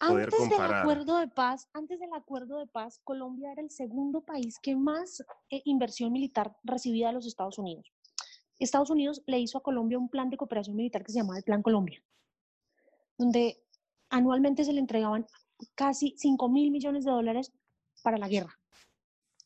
[0.00, 0.80] poder Antes del comparar?
[0.80, 5.22] acuerdo de paz, antes del acuerdo de paz, Colombia era el segundo país que más
[5.50, 7.92] eh, inversión militar recibía de los Estados Unidos.
[8.58, 11.44] Estados Unidos le hizo a Colombia un plan de cooperación militar que se llamaba el
[11.44, 12.02] Plan Colombia,
[13.16, 13.62] donde
[14.08, 15.26] anualmente se le entregaban
[15.74, 17.52] casi 5 mil millones de dólares
[18.02, 18.58] para la guerra,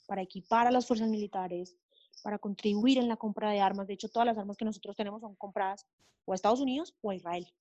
[0.06, 1.76] para equipar a las fuerzas militares,
[2.22, 3.86] para contribuir en la compra de armas.
[3.86, 5.86] De hecho, todas las armas que nosotros tenemos son compradas
[6.24, 7.52] o a Estados Unidos o a Israel.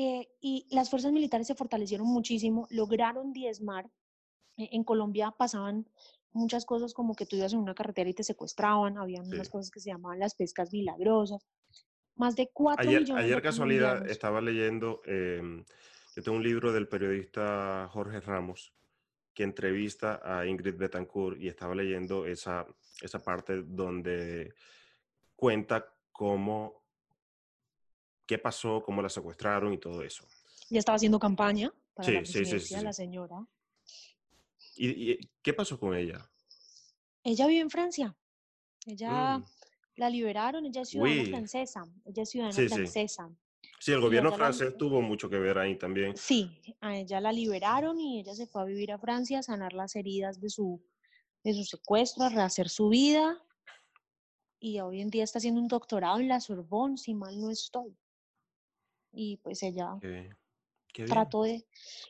[0.00, 3.90] Eh, y las fuerzas militares se fortalecieron muchísimo, lograron diezmar.
[4.56, 5.88] Eh, en Colombia pasaban
[6.30, 9.50] muchas cosas como que tú ibas en una carretera y te secuestraban, habían unas Sí.
[9.50, 11.44] cosas que se llamaban las pescas milagrosas.
[12.14, 15.64] Más de cuatro Ayer, millones ayer de casualidad estaba leyendo, em,
[16.14, 18.72] yo tengo un libro del periodista Jorge Ramos
[19.34, 22.68] que entrevista a Ingrid Betancourt y estaba leyendo esa,
[23.02, 24.54] esa parte donde
[25.34, 26.84] cuenta cómo,
[28.28, 30.24] qué pasó, cómo la secuestraron y todo eso.
[30.68, 32.84] Ya estaba haciendo campaña para la Sí, sí, sí, sí, presidencia, sí.
[32.84, 33.46] la señora.
[34.76, 36.30] ¿Y, y qué pasó con ella?
[37.24, 38.14] Ella vive en Francia.
[38.86, 39.44] Ella Mm.
[39.96, 41.30] la liberaron, ella es ciudadana Uy.
[41.30, 41.84] francesa.
[42.04, 43.30] Ella es ciudadana francesa.
[43.80, 46.14] Sí, el gobierno la- francés tuvo mucho que ver ahí también.
[46.16, 49.72] Sí, a ella la liberaron y ella se fue a vivir a Francia a sanar
[49.72, 50.84] las heridas de su,
[51.44, 53.42] de su secuestro, a rehacer su vida.
[54.60, 57.96] Y hoy en día está haciendo un doctorado en la Sorbonne, si mal no estoy.
[59.12, 60.04] Y pues ella, Ok.
[61.06, 61.66] Trató de...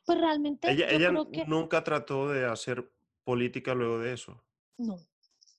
[0.07, 0.71] Pues realmente...
[0.71, 1.13] Ella, ella
[1.47, 2.91] nunca trató de hacer
[3.25, 4.43] política luego de eso.
[4.79, 4.97] No.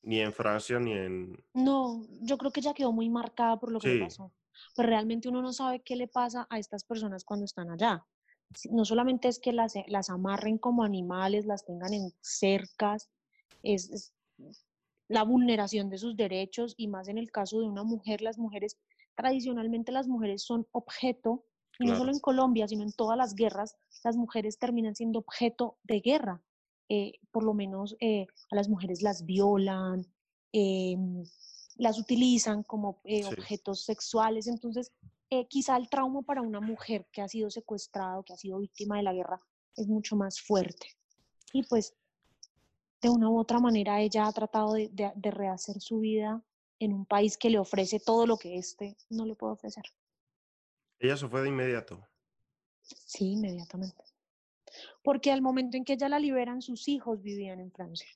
[0.02, 1.38] Ni en Francia, ni en...
[1.54, 4.34] No, yo creo que ella quedó muy marcada por lo que le pasó.
[4.76, 8.06] Pero realmente uno no sabe qué le pasa a estas personas cuando están allá.
[8.72, 13.10] No solamente es que las, las amarren como animales, las tengan en cercas,
[13.62, 14.14] es
[15.08, 18.78] la vulneración de sus derechos y más en el caso de una mujer, las mujeres,
[19.20, 21.44] tradicionalmente las mujeres son objeto,
[21.78, 25.78] y no solo en Colombia, sino en todas las guerras, las mujeres terminan siendo objeto
[25.84, 26.42] de guerra.
[26.88, 30.06] Eh, por lo menos eh, a las mujeres las violan,
[30.54, 31.24] em,
[31.76, 34.48] las utilizan como eh, objetos sexuales.
[34.48, 34.92] Entonces,
[35.48, 39.04] quizá el trauma para una mujer que ha sido secuestrada, que ha sido víctima de
[39.04, 39.40] la guerra,
[39.76, 40.98] es mucho más fuerte.
[41.54, 41.94] Y pues
[43.02, 46.44] de una u otra manera ella ha tratado de, rehacer su vida
[46.80, 49.84] en un país que le ofrece todo lo que éste no le puede ofrecer.
[51.00, 52.06] ¿Ella se fue de inmediato?
[52.82, 54.04] Sí, inmediatamente.
[55.04, 58.10] Porque al momento en que ella la liberan, sus hijos vivían en Francia.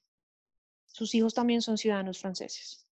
[0.85, 2.87] Sus hijos también son ciudadanos franceses.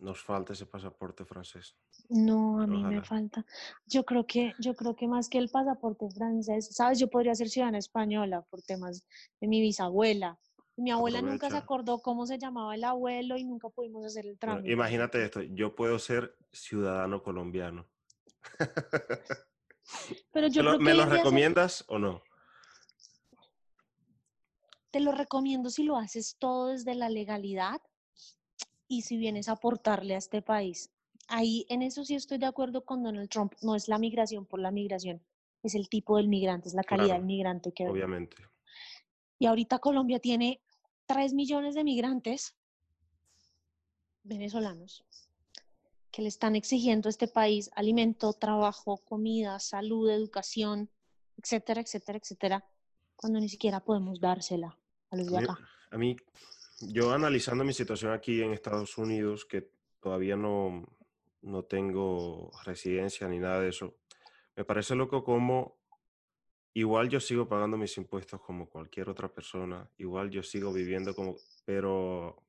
[0.00, 1.76] Nos falta ese pasaporte francés.
[2.08, 3.44] No, a mí me falta.
[3.86, 7.48] Yo creo que, yo creo que más que el pasaporte francés, sabes, yo podría ser
[7.48, 9.06] ciudadana española por temas
[9.40, 10.38] de mi bisabuela.
[10.76, 14.38] Mi abuela nunca se acordó cómo se llamaba el abuelo y nunca pudimos hacer el
[14.38, 14.72] trámite.
[14.72, 17.86] imagínate esto, yo puedo ser ciudadano colombiano.
[20.32, 22.22] Pero yo ¿Me, lo, recomiendas o no?
[24.90, 27.80] Te lo recomiendo si lo haces todo desde la legalidad
[28.88, 30.90] y si vienes a aportarle a este país
[31.28, 33.54] ahí en eso sí estoy de acuerdo con Donald Trump.
[33.62, 35.22] No es la migración por la migración,
[35.62, 38.36] es el tipo del migrante, es la calidad del migrante que Obviamente.
[39.38, 40.62] Y ahorita Colombia tiene
[41.06, 42.54] 3 millones de migrantes
[44.22, 45.04] venezolanos
[46.10, 50.88] que le están exigiendo a este país alimento, trabajo, comida, salud, educación,
[51.36, 52.64] etcétera, etcétera, etcétera,
[53.16, 54.78] cuando ni siquiera podemos dársela
[55.10, 55.58] a los de acá.
[55.90, 56.16] A mí,
[56.80, 60.86] yo analizando mi situación aquí en Estados Unidos, que todavía no,
[61.42, 63.96] no tengo residencia ni nada de eso.
[64.54, 65.78] Me parece loco como
[66.74, 71.36] igual yo sigo pagando mis impuestos como cualquier otra persona, igual yo sigo viviendo como,
[71.64, 72.42] pero,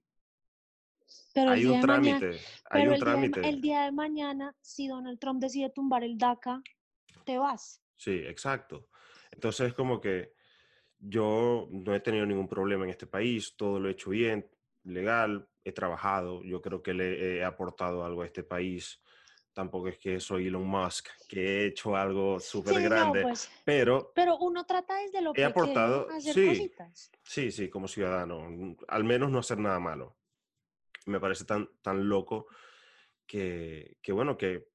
[1.36, 3.48] hay un trámite, hay un trámite.
[3.48, 6.62] el día de mañana, si Donald Trump decide tumbar el DACA,
[7.24, 7.82] te vas.
[7.96, 8.88] Sí, exacto.
[9.32, 10.34] Entonces como que
[10.98, 14.50] yo no he tenido ningún problema en este país, todo lo he hecho bien,
[14.84, 19.02] legal, he trabajado, yo creo que le he aportado algo a este país.
[19.56, 24.12] Tampoco es que soy Elon Musk, que he hecho algo súper grande, pues, pero...
[24.14, 26.70] Pero uno trata desde lo he aportado, sí,
[27.24, 30.18] Sí, sí, como ciudadano, al menos no hacer nada malo.
[31.06, 32.48] Me parece tan, tan loco
[33.26, 34.68] que, que bueno, que,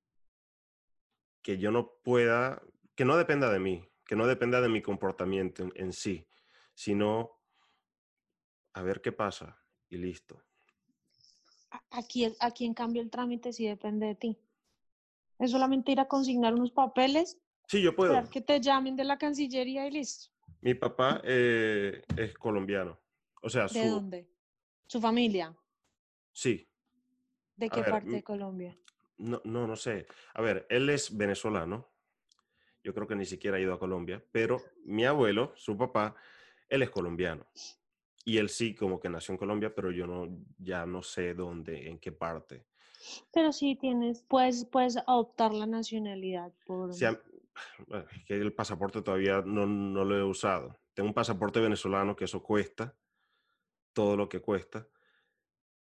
[1.43, 2.63] que yo no pueda,
[2.95, 6.27] que no dependa de mí, que no dependa de mi comportamiento en sí,
[6.73, 7.39] sino
[8.73, 10.43] a ver qué pasa y listo.
[11.91, 14.39] Aquí, aquí en cambio el trámite sí depende de ti.
[15.41, 17.41] Es solamente ir a consignar unos papeles.
[17.67, 18.29] Sí, yo puedo.
[18.31, 20.29] que te llamen de la Cancillería y listo.
[20.61, 23.01] Mi papá eh, es colombiano.
[23.43, 24.29] O sea, ¿De dónde?
[24.87, 25.57] ¿Su familia?
[26.31, 26.69] Sí.
[27.57, 28.79] ¿De qué parte de Colombia?
[29.17, 30.07] No, no, no sé.
[30.35, 31.89] A ver, él es venezolano.
[32.83, 36.15] Yo creo que ni siquiera ha ido a Colombia, pero mi abuelo, su papá,
[36.69, 37.47] él es colombiano.
[38.25, 41.89] Y él sí, como que nació en Colombia, pero yo no, ya no sé dónde,
[41.89, 42.67] en qué parte.
[43.33, 46.95] Pero sí tienes, puedes, puedes adoptar la nacionalidad por...
[46.95, 47.05] Sí,
[48.27, 50.79] que el pasaporte todavía no, no lo he usado.
[50.95, 52.97] Tengo un pasaporte venezolano que eso cuesta,
[53.93, 54.87] todo lo que cuesta.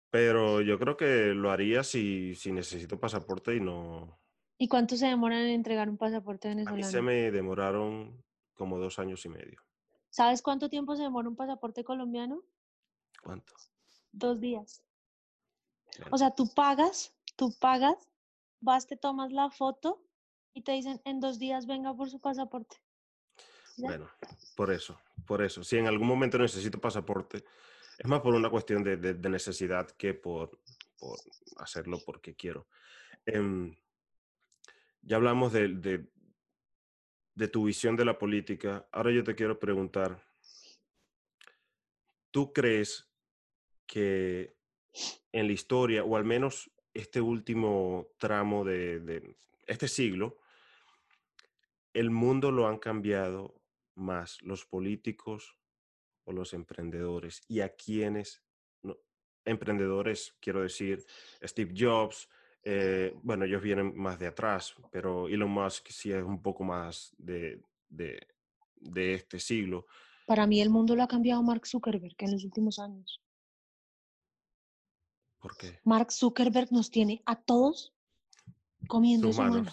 [0.09, 4.19] Pero yo creo que lo haría si, si necesito pasaporte y no...
[4.57, 6.83] ¿Y cuánto se demoran en entregar un pasaporte venezolano?
[6.83, 9.61] A mí se me demoraron como dos años y medio.
[10.09, 12.43] ¿Sabes cuánto tiempo se demora un pasaporte colombiano?
[13.21, 13.53] ¿Cuánto?
[14.11, 14.83] Dos días.
[16.11, 17.95] O sea, tú pagas, tú pagas,
[18.59, 20.01] vas, te tomas la foto
[20.53, 22.77] y te dicen en dos días venga por su pasaporte.
[23.77, 24.09] Bueno,
[24.55, 25.63] por eso, por eso.
[25.63, 27.45] Si en algún momento necesito pasaporte,
[27.97, 28.97] es más por una cuestión de,
[29.29, 30.59] necesidad que por,
[31.57, 32.67] hacerlo porque quiero.
[33.25, 33.75] Em,
[35.01, 36.09] ya hablamos de,
[37.35, 40.21] de tu visión de la política, ahora yo te quiero preguntar,
[42.31, 43.07] ¿tú crees
[43.87, 44.58] que
[45.31, 49.35] en la historia, o al menos este último tramo de,
[49.67, 50.37] este siglo,
[51.93, 53.61] el mundo lo han cambiado
[53.95, 55.55] más los políticos
[56.25, 57.41] o los emprendedores?
[57.47, 58.43] ¿Y a quiénes?
[59.45, 61.03] emprendedores, quiero decir,
[61.43, 62.27] Steve Jobs,
[62.61, 67.15] Eh, bueno, ellos vienen más de atrás, pero Elon Musk sí es un poco más
[67.17, 69.85] de, de este siglo.
[70.25, 73.21] Para mí el mundo lo ha cambiado Mark Zuckerberg en los últimos años.
[75.39, 75.79] ¿Por qué?
[75.83, 77.93] Mark Zuckerberg nos tiene a todos
[78.87, 79.71] comiendo su mano.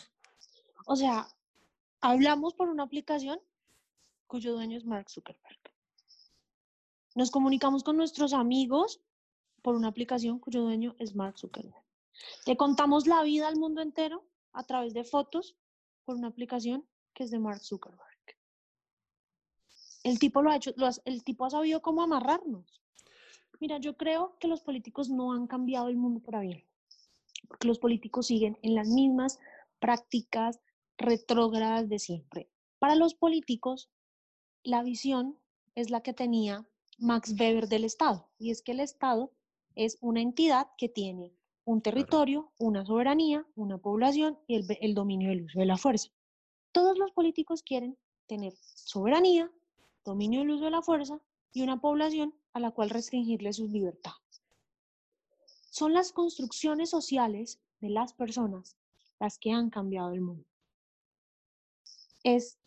[0.87, 1.29] O sea,
[2.01, 3.41] hablamos por una aplicación
[4.27, 5.59] cuyo dueño es Mark Zuckerberg.
[7.15, 9.01] Nos comunicamos con nuestros amigos
[9.63, 11.83] por una aplicación cuyo dueño es Mark Zuckerberg.
[12.47, 15.57] Le contamos la vida al mundo entero a través de fotos
[16.05, 18.07] por una aplicación que es de Mark Zuckerberg.
[20.05, 22.81] El tipo lo ha hecho, lo el tipo ha sabido cómo amarrarnos.
[23.61, 26.65] Mira, yo creo que los políticos no han cambiado el mundo para bien,
[27.49, 29.39] porque los políticos siguen en las mismas
[29.79, 30.61] prácticas
[30.99, 32.51] retrógradas de siempre.
[32.79, 33.91] Para los políticos,
[34.63, 35.39] la visión
[35.75, 36.67] es la que tenía
[36.99, 39.33] Max Weber del Estado, y es que el Estado
[39.75, 41.33] es una entidad que tiene
[41.65, 46.11] un territorio, una soberanía, una población y el, el dominio del uso de la fuerza.
[46.73, 49.51] Todos los políticos quieren tener soberanía,
[50.05, 51.21] dominio del uso de la fuerza
[51.53, 54.43] y una población a la cual restringirle sus libertades.
[55.69, 58.79] Son las construcciones sociales de las personas
[59.21, 60.47] las que han cambiado el mundo.
[62.23, 62.59] Es,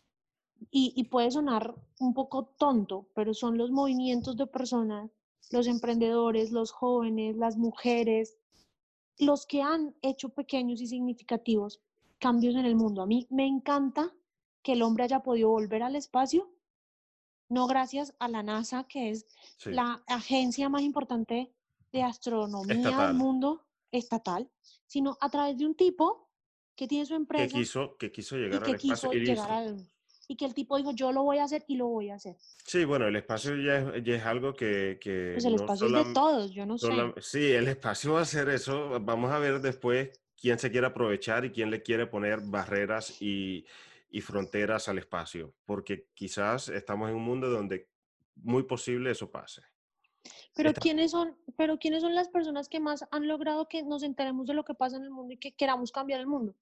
[0.70, 5.10] y, y puede sonar un poco tonto, pero son los movimientos de personas,
[5.50, 8.38] los emprendedores, los jóvenes, las mujeres,
[9.18, 11.80] los que han hecho pequeños y significativos
[12.20, 13.02] cambios en el mundo.
[13.02, 14.14] A mí me encanta
[14.62, 16.48] que el hombre haya podido volver al espacio,
[17.50, 19.26] no gracias a la NASA, que es
[19.58, 19.70] Sí.
[19.72, 21.52] la agencia más importante
[21.92, 23.06] de astronomía Estatal.
[23.08, 24.48] del mundo estatal,
[24.86, 26.30] sino a través de un tipo
[26.76, 29.36] que tiene su que empresa quiso, que quiso y llegar que al espacio y llegar
[29.36, 29.52] listo.
[29.52, 29.86] al...
[30.28, 32.36] Y que el tipo dijo, yo lo voy a hacer y lo voy a hacer.
[32.64, 35.86] Sí, bueno, el espacio ya es, ya es algo que, que Pues el no espacio
[35.88, 36.86] es de todos, yo no sé.
[37.20, 39.00] sí, el espacio va a ser eso.
[39.00, 40.10] Vamos a ver después
[40.40, 43.66] quién se quiere aprovechar y quién le quiere poner barreras y,
[44.10, 47.88] y fronteras al espacio, porque quizás estamos en un mundo donde
[48.36, 49.62] muy posible eso pase.
[50.54, 54.46] Pero ¿quiénes son, pero quiénes son las personas que más han logrado que nos enteremos
[54.46, 56.54] de lo que pasa en el mundo y que queramos cambiar el mundo?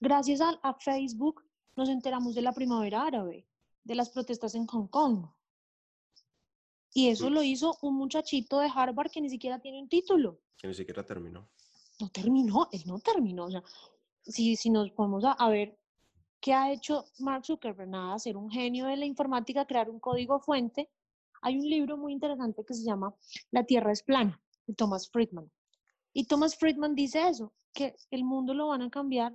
[0.00, 1.44] Gracias a, a Facebook
[1.76, 3.46] nos enteramos de la primavera árabe,
[3.84, 5.26] de las protestas en Hong Kong.
[6.94, 7.32] Y eso Mm.
[7.34, 10.40] lo hizo un muchachito de Harvard que ni siquiera tiene un título.
[10.56, 11.48] Que ni siquiera terminó.
[12.00, 13.44] No terminó, él no terminó.
[13.44, 13.62] O sea,
[14.22, 15.78] si, si nos ponemos a, a ver
[16.42, 20.40] qué ha hecho Mark Zuckerberg, nada, ser un genio de la informática, crear un código
[20.40, 20.90] fuente.
[21.40, 23.14] Hay un libro muy interesante que se llama
[23.52, 25.50] La Tierra es plana, de Thomas Friedman.
[26.12, 29.32] Y Thomas Friedman dice eso, que el mundo lo van a cambiar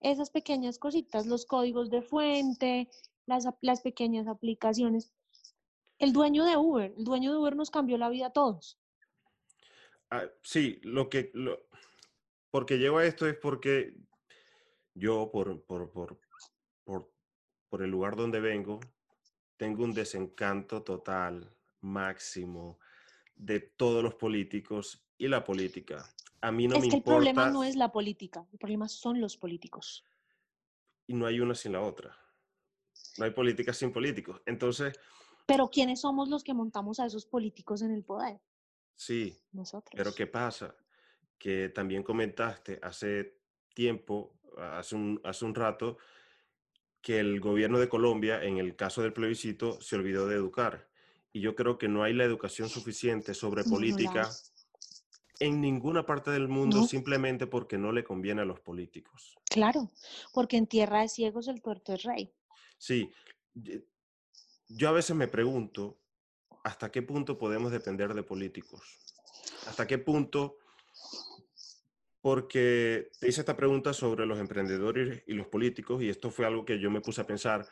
[0.00, 2.88] esas pequeñas cositas, los códigos de fuente,
[3.26, 5.12] las, las pequeñas aplicaciones.
[5.98, 8.78] El dueño de Uber, el dueño de Uber nos cambió la vida a todos.
[10.10, 11.58] Ah, sí, lo que lo,
[12.50, 13.94] porque llego a esto es porque
[14.94, 16.20] yo por, por,
[17.70, 18.80] por el lugar donde vengo
[19.56, 22.78] tengo un desencanto total, máximo,
[23.36, 26.04] de todos los políticos y la política.
[26.42, 28.88] A mí no es me que el importa problema no es la política, el problema
[28.88, 30.04] son los políticos.
[31.06, 32.16] y no hay una sin la otra.
[33.18, 34.40] No hay política sin políticos.
[34.46, 34.94] Entonces,
[35.46, 38.40] Pero ¿quiénes somos los que montamos a esos políticos en el poder?
[38.96, 39.94] sí, Nosotros.
[39.96, 40.74] Pero ¿qué pasa?
[41.38, 43.40] Que también comentaste hace
[43.74, 45.98] tiempo, hace un, hace un rato,
[47.02, 50.88] que el gobierno de Colombia, en el caso del plebiscito, se olvidó de educar.
[51.32, 54.30] Y yo creo que no hay la educación suficiente sobre no política
[55.38, 56.82] en ninguna parte del mundo No.
[56.82, 59.38] simplemente porque no le conviene a los políticos.
[59.48, 59.90] Claro,
[60.34, 62.32] porque en tierra de ciegos el tuerto es rey.
[62.76, 63.10] Sí,
[64.68, 65.98] yo a veces me pregunto
[66.62, 68.82] hasta qué punto podemos depender de políticos.
[69.66, 70.58] ¿Hasta qué punto?
[72.20, 76.64] Porque te hice esta pregunta sobre los emprendedores y los políticos y esto fue algo
[76.64, 77.66] que yo me puse a pensar.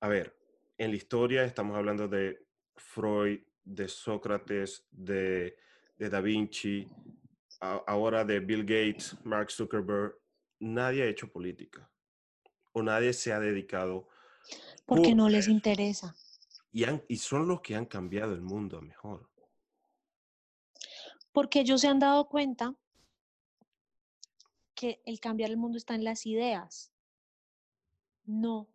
[0.00, 0.36] A ver,
[0.76, 5.56] en la historia estamos hablando de Freud, de Sócrates, de,
[5.96, 6.88] de Da Vinci,
[7.60, 10.14] a- ahora de Bill Gates, Mark Zuckerberg.
[10.58, 11.88] Nadie ha hecho política
[12.72, 14.08] o nadie se ha dedicado
[14.84, 16.14] Porque no les interesa.
[16.72, 19.30] y, han- y son los que han cambiado el mundo a mejor.
[21.32, 22.74] Porque ellos se han dado cuenta
[24.80, 26.90] que el cambiar el mundo está en las ideas.
[28.24, 28.66] No.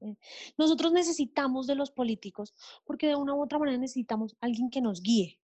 [0.00, 0.16] eh,
[0.58, 2.52] Nosotros necesitamos de los políticos
[2.84, 5.38] porque de una u otra manera necesitamos alguien que nos guíe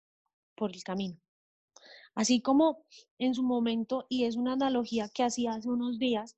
[0.55, 1.19] por el camino.
[2.15, 2.85] Así como
[3.19, 6.37] en su momento, y es una analogía que hacía hace unos días,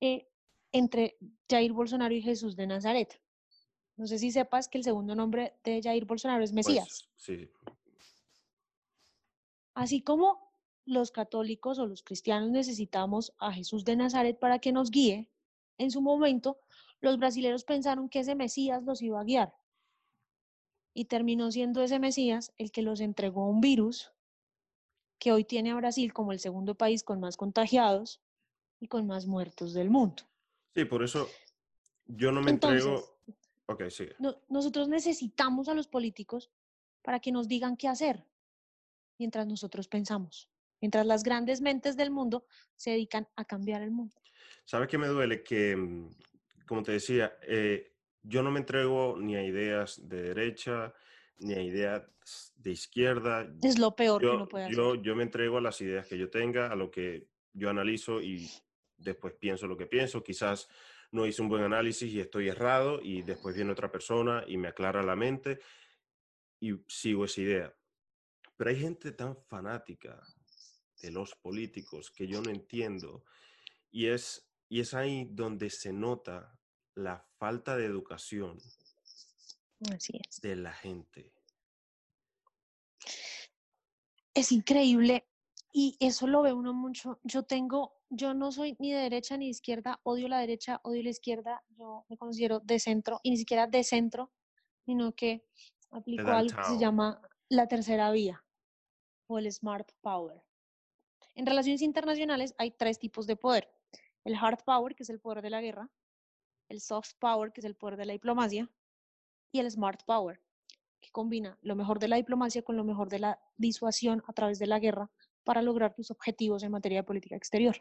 [0.00, 0.26] eh,
[0.72, 1.16] entre
[1.50, 3.20] Jair Bolsonaro y Jesús de Nazaret.
[3.96, 7.08] No sé si sepas que el segundo nombre de Jair Bolsonaro es Pues, Mesías.
[7.16, 7.50] sí,
[9.74, 10.51] Así como
[10.84, 15.28] los católicos o los cristianos necesitamos a Jesús de Nazaret para que nos guíe,
[15.78, 16.58] en su momento
[17.00, 19.54] los brasileños pensaron que ese Mesías los iba a guiar.
[20.94, 24.12] Y terminó siendo ese Mesías el que los entregó un virus
[25.18, 28.20] que hoy tiene a Brasil como el segundo país con más contagiados
[28.80, 30.24] y con más muertos del mundo.
[30.74, 31.28] Sí, por eso
[32.06, 33.16] yo no me entrego.
[33.66, 34.16] Ok, sigue.
[34.48, 36.50] nosotros necesitamos a los políticos
[37.00, 38.26] para que nos digan qué hacer
[39.18, 40.48] mientras nosotros pensamos,
[40.82, 42.44] mientras las grandes mentes del mundo
[42.76, 44.14] se dedican a cambiar el mundo.
[44.66, 45.42] ¿Sabes qué me duele?
[45.42, 46.10] Que, mm,
[46.66, 50.92] como te decía, eh, yo no me entrego ni a ideas de derecha,
[51.38, 52.02] ni a ideas
[52.56, 53.48] de izquierda.
[53.62, 54.76] Es lo peor yo, que uno puede hacer.
[54.76, 58.20] Yo, yo me entrego a las ideas que yo tenga, a lo que yo analizo
[58.20, 58.50] y
[58.96, 60.22] después pienso lo que pienso.
[60.22, 60.68] Quizás
[61.12, 64.68] no hice un buen análisis y estoy errado y después viene otra persona y me
[64.68, 65.60] aclara la mente
[66.60, 67.74] y sigo esa idea.
[68.56, 70.20] Pero hay gente tan fanática
[71.02, 73.24] de los políticos que yo no entiendo
[73.90, 76.58] y es, y es ahí donde se nota
[76.94, 78.58] la falta de educación
[80.42, 81.32] de la gente.
[84.32, 85.26] Es increíble
[85.72, 87.20] y eso lo ve uno mucho.
[87.24, 91.02] Yo tengo yo no soy ni de derecha ni de izquierda, odio la derecha, odio
[91.02, 94.30] la izquierda, yo me considero de centro y ni siquiera de centro,
[94.84, 95.44] sino que
[95.90, 98.44] aplico algo que se llama la tercera vía
[99.28, 100.42] o el smart power.
[101.34, 103.70] En relaciones internacionales hay tres tipos de poder.
[104.24, 105.90] El hard power, que es el poder de la guerra,
[106.68, 108.70] el soft power, que es el poder de la diplomacia,
[109.50, 110.40] y el smart power,
[111.00, 114.58] que combina lo mejor de la diplomacia con lo mejor de la disuasión a través
[114.58, 115.10] de la guerra
[115.44, 117.76] para lograr tus objetivos en materia de política exterior.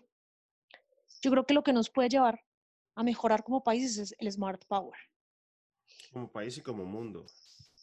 [1.22, 2.44] Yo creo que lo que nos puede llevar
[2.96, 4.98] a mejorar como países es el smart power.
[6.12, 7.26] Como país y como mundo.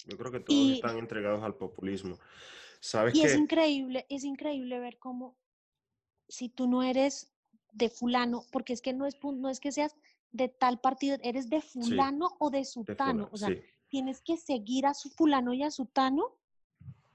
[0.07, 2.19] Yo creo que todos están entregados al populismo.
[2.81, 5.37] ¿Sabes y es increíble, es increíble ver cómo
[6.29, 7.33] si tú no eres
[7.73, 9.95] de fulano, porque es que no es, no es que seas
[10.33, 13.29] de tal partido, eres de fulano o de sutano.
[13.33, 13.49] o sea,
[13.89, 16.37] tienes que seguir a su fulano y a sutano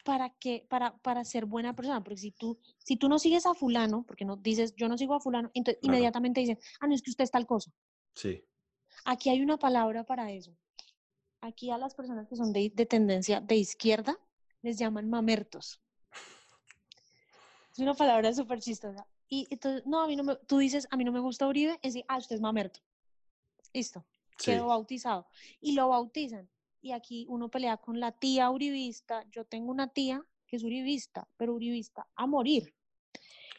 [0.03, 3.53] para que para, para ser buena persona, porque si tú si tú no sigues a
[3.53, 7.01] fulano, porque no dices yo no sigo a fulano, entonces inmediatamente dicen, "Ah, no es
[7.01, 7.71] que usted es tal cosa."
[8.15, 8.43] Sí.
[9.05, 10.55] Aquí hay una palabra para eso.
[11.41, 14.17] Aquí a las personas que son de, de tendencia de izquierda
[14.61, 15.82] les llaman mamertos.
[17.73, 19.05] Es una palabra súper chistosa.
[19.27, 21.73] Y entonces, no, a mí no me, tú dices, a mí no me gusta Uribe,
[21.81, 22.79] es decir, ah, usted es mamerto.
[23.73, 24.05] Listo,
[24.37, 25.25] quedó bautizado.
[25.59, 26.47] Y lo bautizan
[26.83, 29.25] y aquí uno pelea con la tía uribista.
[29.31, 32.75] Yo tengo una tía que es uribista, pero uribista a morir.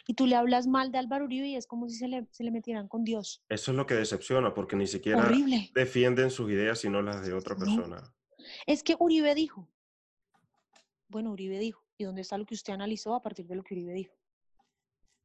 [0.07, 2.45] Y tú le hablas mal de Álvaro Uribe y es como si se le, se
[2.45, 3.43] le metieran con Dios.
[3.49, 5.31] Eso es lo que decepciona, porque ni siquiera
[5.75, 8.15] defienden sus ideas, sino las de otra persona.
[8.67, 9.67] Es que Uribe dijo.
[11.09, 11.84] Bueno, Uribe dijo.
[11.97, 14.15] ¿Y dónde está lo que usted analizó a partir de lo que Uribe dijo?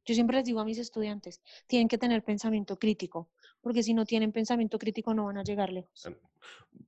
[0.04, 3.28] Yo siempre les digo a mis estudiantes, tienen que tener pensamiento crítico,
[3.60, 6.06] porque si no tienen pensamiento crítico no van a llegar lejos.
[6.06, 6.16] Em,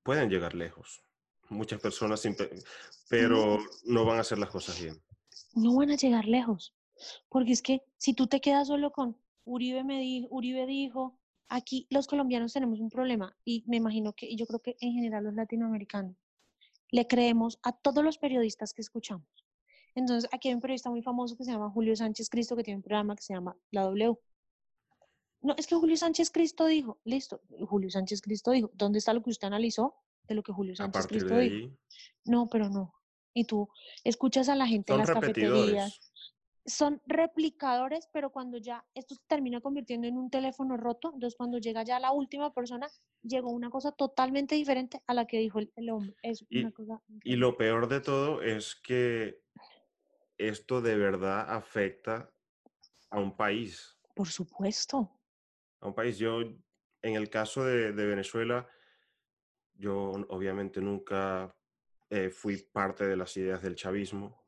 [0.02, 1.02] pueden llegar lejos,
[1.48, 2.22] muchas personas,
[3.08, 5.00] pero no van a hacer las cosas bien.
[5.54, 6.74] No van a llegar lejos,
[7.28, 11.18] porque es que si tú te quedas solo con Uribe me dijo, Uribe dijo,
[11.48, 14.94] aquí los colombianos tenemos un problema y me imagino que, y yo creo que en
[14.94, 16.16] general los latinoamericanos,
[16.90, 19.26] le creemos a todos los periodistas que escuchamos.
[19.94, 22.76] Entonces, aquí hay un periodista muy famoso que se llama Julio Sánchez Cristo, que tiene
[22.76, 24.16] un programa que se llama La W.
[25.42, 29.22] No, es que Julio Sánchez Cristo dijo, listo, Julio Sánchez Cristo dijo, ¿dónde está lo
[29.22, 29.96] que usted analizó
[30.28, 31.76] de lo que Julio Sánchez Cristo dijo?
[32.24, 32.94] No, pero no.
[33.34, 33.68] Y tú
[34.04, 36.00] escuchas a la gente en las cafeterías.
[36.64, 41.58] Son replicadores, pero cuando ya esto se termina convirtiendo en un teléfono roto, entonces cuando
[41.58, 42.88] llega ya la última persona,
[43.22, 46.14] llegó una cosa totalmente diferente a la que dijo el, hombre.
[46.22, 49.40] Es y, una cosa y lo peor de todo es que
[50.48, 52.30] esto de verdad afecta
[53.10, 53.98] a un país.
[54.14, 55.10] Por supuesto
[55.82, 56.18] a un país.
[56.18, 58.66] Yo, en el caso de, Venezuela,
[59.74, 61.54] yo obviamente nunca
[62.08, 64.42] eh, fui parte de las ideas del chavismo.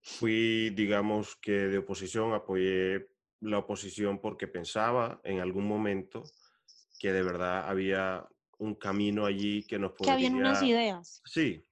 [0.00, 3.10] Fui, digamos que de oposición, apoyé
[3.40, 6.22] la oposición porque pensaba en algún momento
[6.98, 8.26] que de verdad había
[8.58, 10.16] un camino allí que nos podría...
[10.16, 11.20] Que habían unas ideas.
[11.24, 11.64] Sí.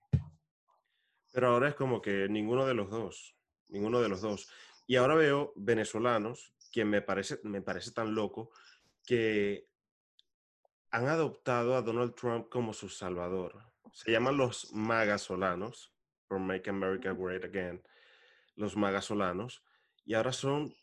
[1.33, 3.37] Pero ahora es como que ninguno de los dos,
[3.71, 4.49] ninguno de los dos.
[4.87, 8.51] Y ahora veo venezolanos que me parece, me parece tan loco
[9.05, 9.69] que
[10.91, 13.59] han adoptado a Donald Trump como su salvador.
[13.93, 15.93] Se llaman los magasolanos,
[16.27, 17.83] por Make America Great Again,
[18.57, 19.65] los magasolanos,
[20.05, 20.75] y ahora son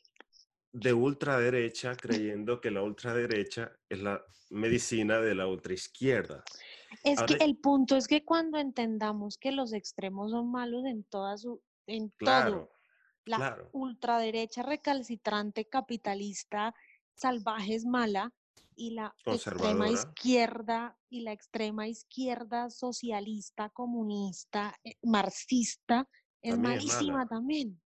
[0.72, 6.44] de ultraderecha creyendo que la ultraderecha es la medicina de la ultraizquierda.
[7.04, 11.38] Es que el punto es que cuando entendamos que los extremos son malos en toda
[11.38, 12.70] su en todo,
[13.28, 16.74] La ultraderecha recalcitrante, capitalista,
[17.14, 18.34] salvaje es mala
[18.76, 26.08] y la extrema izquierda y la extrema izquierda socialista, comunista, eh, marxista
[26.42, 27.82] es malísima también.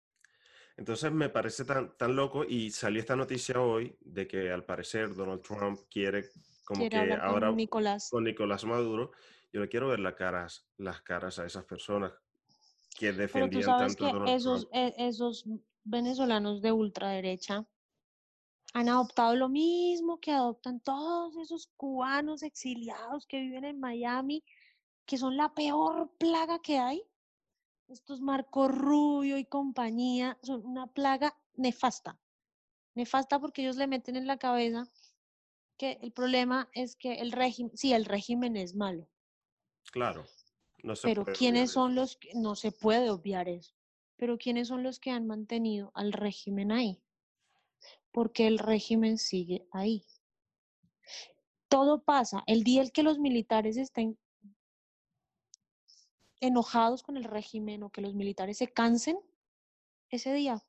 [0.78, 5.16] Entonces me parece tan, tan loco y salió esta noticia hoy de que al parecer
[5.16, 6.30] Donald Trump quiere
[6.66, 8.10] como que ahora con Nicolás.
[8.10, 9.12] con Nicolás Maduro.
[9.54, 12.14] Yo le quiero ver las caras, las caras a esas personas
[12.98, 15.46] que defendían Pero tú sabes tanto que esos, e, esos
[15.84, 17.66] venezolanos de ultraderecha
[18.74, 24.44] han adoptado lo mismo que adoptan todos esos cubanos exiliados que viven en Miami,
[25.06, 27.04] que son la peor plaga que hay.
[27.90, 32.18] Estos Marco Rubio y compañía son una plaga nefasta.
[32.96, 34.90] Nefasta porque ellos le meten en la cabeza
[35.78, 39.10] que el problema es que el régimen, sí, el régimen es malo.
[39.92, 40.26] Claro.
[40.84, 43.74] No se pero ¿quiénes son los que, no se puede obviar eso,
[44.18, 47.02] pero quiénes son los que han mantenido al régimen ahí?
[48.12, 50.04] Porque el régimen sigue ahí.
[51.68, 52.44] Todo pasa.
[52.48, 54.18] El día en que los militares estén
[56.42, 59.18] enojados con el régimen o que los militares se cansen,
[60.10, 60.62] ese día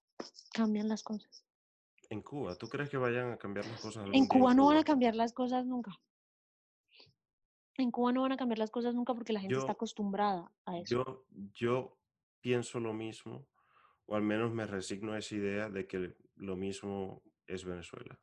[0.53, 1.45] cambian las cosas.
[2.11, 4.07] En Cuba, ¿tú crees que vayan a cambiar las cosas?
[4.13, 5.99] En Cuba no van a cambiar las cosas nunca.
[7.79, 10.79] En Cuba no van a cambiar las cosas nunca porque la gente está acostumbrada a
[10.79, 10.95] eso.
[10.95, 11.99] Yo, yo
[12.41, 13.47] pienso lo mismo,
[14.07, 18.19] o al menos me resigno a esa idea de que lo mismo es Venezuela.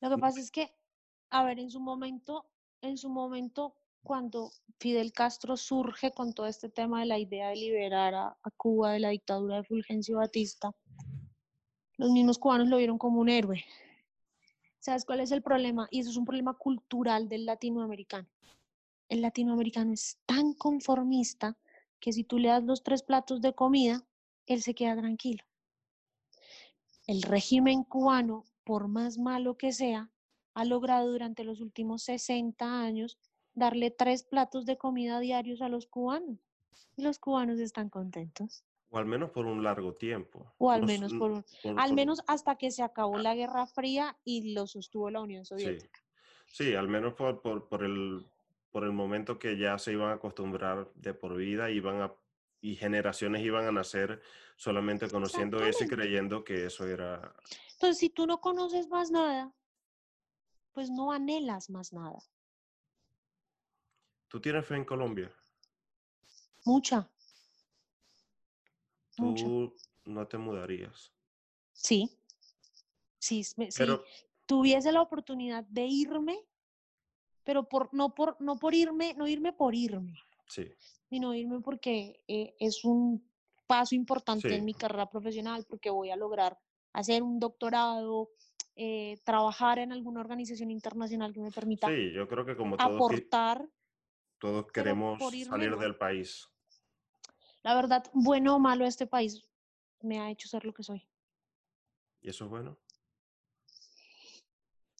[0.00, 0.72] Lo que pasa es que,
[1.30, 2.46] a ver, en su momento,
[2.80, 7.56] en su momento, cuando Fidel Castro surge con todo este tema de la idea de
[7.56, 10.70] liberar a, a Cuba de la dictadura de Fulgencio Batista,
[11.96, 13.64] los mismos cubanos lo vieron como un héroe.
[14.88, 15.86] ¿Sabes cuál es el problema?
[15.90, 18.26] Y eso es un problema cultural del latinoamericano.
[19.10, 21.58] El latinoamericano es tan conformista
[22.00, 24.06] que si tú le das los tres platos de comida,
[24.46, 25.44] él se queda tranquilo.
[27.06, 30.10] El régimen cubano, por más malo que sea,
[30.54, 33.18] ha logrado durante los últimos 60 años
[33.52, 36.38] darle tres platos de comida diarios a los cubanos.
[36.96, 38.64] Y los cubanos están contentos.
[38.90, 40.54] O al menos por un largo tiempo.
[40.58, 41.44] O al menos por, un,
[41.76, 46.00] al menos hasta que se acabó la Guerra Fría y lo sostuvo la Unión Soviética.
[46.46, 48.26] Sí, al menos por, por, el,
[48.70, 52.14] por el momento que ya se iban a acostumbrar de por vida iban a,
[52.60, 54.22] y generaciones iban a nacer
[54.56, 57.34] solamente conociendo eso y creyendo que eso era...
[57.72, 59.52] Entonces, si tú no conoces más nada,
[60.72, 62.18] pues no anhelas más nada.
[64.28, 65.32] ¿Tú tienes fe en Colombia?
[66.64, 67.08] Mucha.
[69.18, 71.12] ¿Tú no te mudarías?
[71.72, 72.10] Sí.
[73.18, 73.54] Sí, si
[74.46, 76.38] tuviese la oportunidad de irme,
[77.44, 80.14] pero por, no, por, no por irme, no irme por irme.
[80.46, 80.72] Sí.
[81.10, 83.28] Sino irme porque eh, es un
[83.66, 86.58] paso importante en mi carrera profesional, porque voy a lograr
[86.92, 88.30] hacer un doctorado,
[88.76, 93.68] eh, trabajar en alguna organización internacional que me permita sí, yo creo que como aportar.
[94.38, 96.48] Todos queremos salir del país.
[97.62, 99.48] La verdad, bueno o malo, este país
[100.00, 101.06] me ha hecho ser lo que soy.
[102.20, 102.78] ¿Y eso es bueno?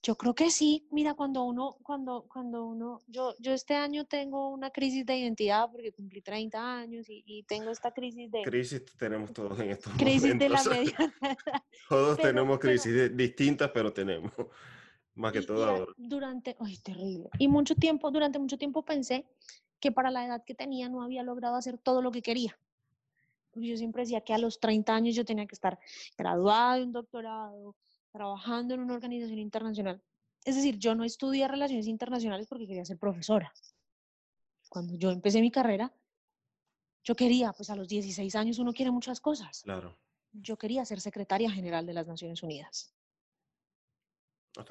[0.02, 0.86] Yo creo que sí.
[0.90, 5.68] Mira, cuando uno, cuando, cuando uno, yo, yo este año tengo una crisis de identidad
[5.70, 8.42] porque cumplí 30 años y, tengo esta crisis de...
[8.42, 10.64] Crisis tenemos todos en estos crisis momentos.
[10.64, 11.14] de la media.
[11.88, 14.32] todos tenemos crisis distintas, pero tenemos.
[15.14, 15.92] Más que todo ahora.
[15.96, 17.28] Durante, ay, terrible.
[17.38, 19.26] Y mucho tiempo, durante mucho tiempo pensé
[19.80, 22.58] que para la edad que tenía no había logrado hacer todo lo que quería.
[23.50, 25.78] Porque yo siempre decía que a los 30 años yo tenía que estar
[26.16, 27.76] graduado de un doctorado,
[28.12, 30.02] trabajando en una organización internacional.
[30.44, 33.52] Es decir, yo no estudié relaciones internacionales porque quería ser profesora.
[34.68, 35.92] Cuando yo empecé mi carrera,
[37.04, 39.62] yo quería, pues a los 16 años uno quiere muchas cosas.
[39.62, 39.96] Claro.
[40.32, 42.92] Yo quería ser secretaria general de las Naciones Unidas.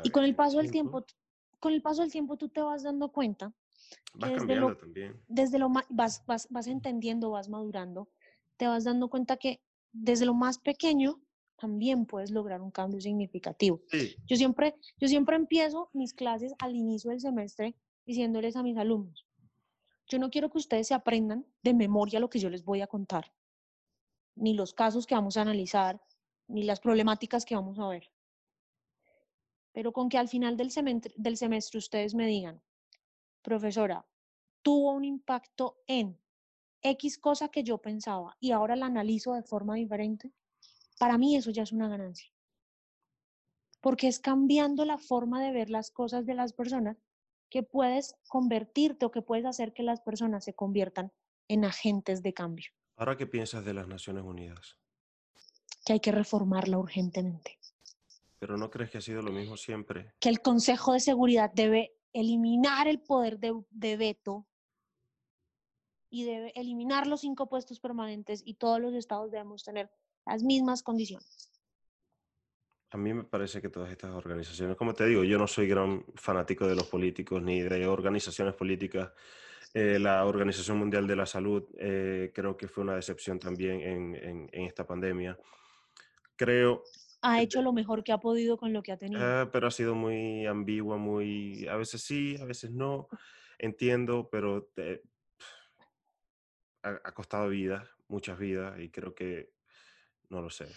[0.04, 1.04] Y con el paso del tiempo,
[1.60, 3.52] con el paso del tiempo tú te vas dando cuenta.
[4.14, 5.22] Vas cambiando también.
[5.28, 8.10] Desde lo vas, vas, vas entendiendo, vas madurando,
[8.58, 9.62] te vas dando cuenta que
[9.92, 11.22] desde lo más pequeño
[11.58, 13.82] también puedes lograr un cambio significativo.
[14.26, 17.76] Yo, siempre, yo siempre empiezo mis clases al inicio del semestre
[18.06, 19.26] diciéndoles a mis alumnos,
[20.08, 22.88] yo no quiero que ustedes se aprendan de memoria lo que yo les voy a
[22.88, 23.34] contar,
[24.36, 26.02] ni los casos que vamos a analizar,
[26.48, 28.10] ni las problemáticas que vamos a ver
[29.78, 32.60] pero con que al final del semestre, del semestre ustedes me digan,
[33.48, 34.06] profesora,
[34.62, 36.20] tuvo un impacto en
[36.82, 40.34] X cosa que yo pensaba y ahora la analizo de forma diferente,
[41.00, 42.30] para mí eso ya es una ganancia.
[43.80, 46.98] Porque es cambiando la forma de ver las cosas de las personas
[47.50, 51.14] que puedes convertirte o que puedes hacer que las personas se conviertan
[51.48, 52.70] en agentes de cambio.
[52.98, 54.78] Ahora, ¿qué piensas de las Naciones Unidas?
[55.86, 57.58] Que hay que reformarla urgentemente.
[58.40, 60.12] Pero ¿no crees que ha sido lo mismo siempre?
[60.20, 64.48] Que el Consejo de Seguridad debe eliminar el poder de, de veto
[66.10, 69.92] y debe eliminar los cinco puestos permanentes y todos los estados debemos tener
[70.26, 71.52] las mismas condiciones.
[72.90, 76.06] A mí me parece que todas estas organizaciones, como te digo, yo no soy gran
[76.16, 79.12] fanático de los políticos ni de organizaciones políticas.
[79.74, 84.50] Eh, la Organización Mundial de la Salud eh, creo que fue una decepción también en
[84.54, 85.38] esta pandemia.
[86.36, 86.84] Creo...
[87.22, 89.22] Ha hecho lo mejor que ha podido con lo que ha tenido.
[89.22, 91.68] Eh, pero ha sido muy ambigua, muy...
[91.68, 93.08] A veces sí, a veces no.
[93.58, 95.02] Entiendo, pero te,
[96.84, 99.52] ha, ha costado vidas, muchas vidas, y creo que...
[100.30, 100.68] No lo sé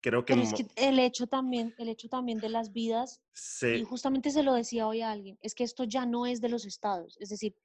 [0.00, 3.76] creo que, Pero es que el hecho también, el hecho también de las vidas, se,
[3.76, 6.48] y justamente se lo decía hoy a alguien, es que esto ya no es de
[6.48, 7.16] los estados.
[7.20, 7.56] Es decir,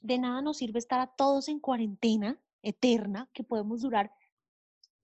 [0.00, 4.12] de nada nos sirve estar a todos en cuarentena eterna, que podemos durar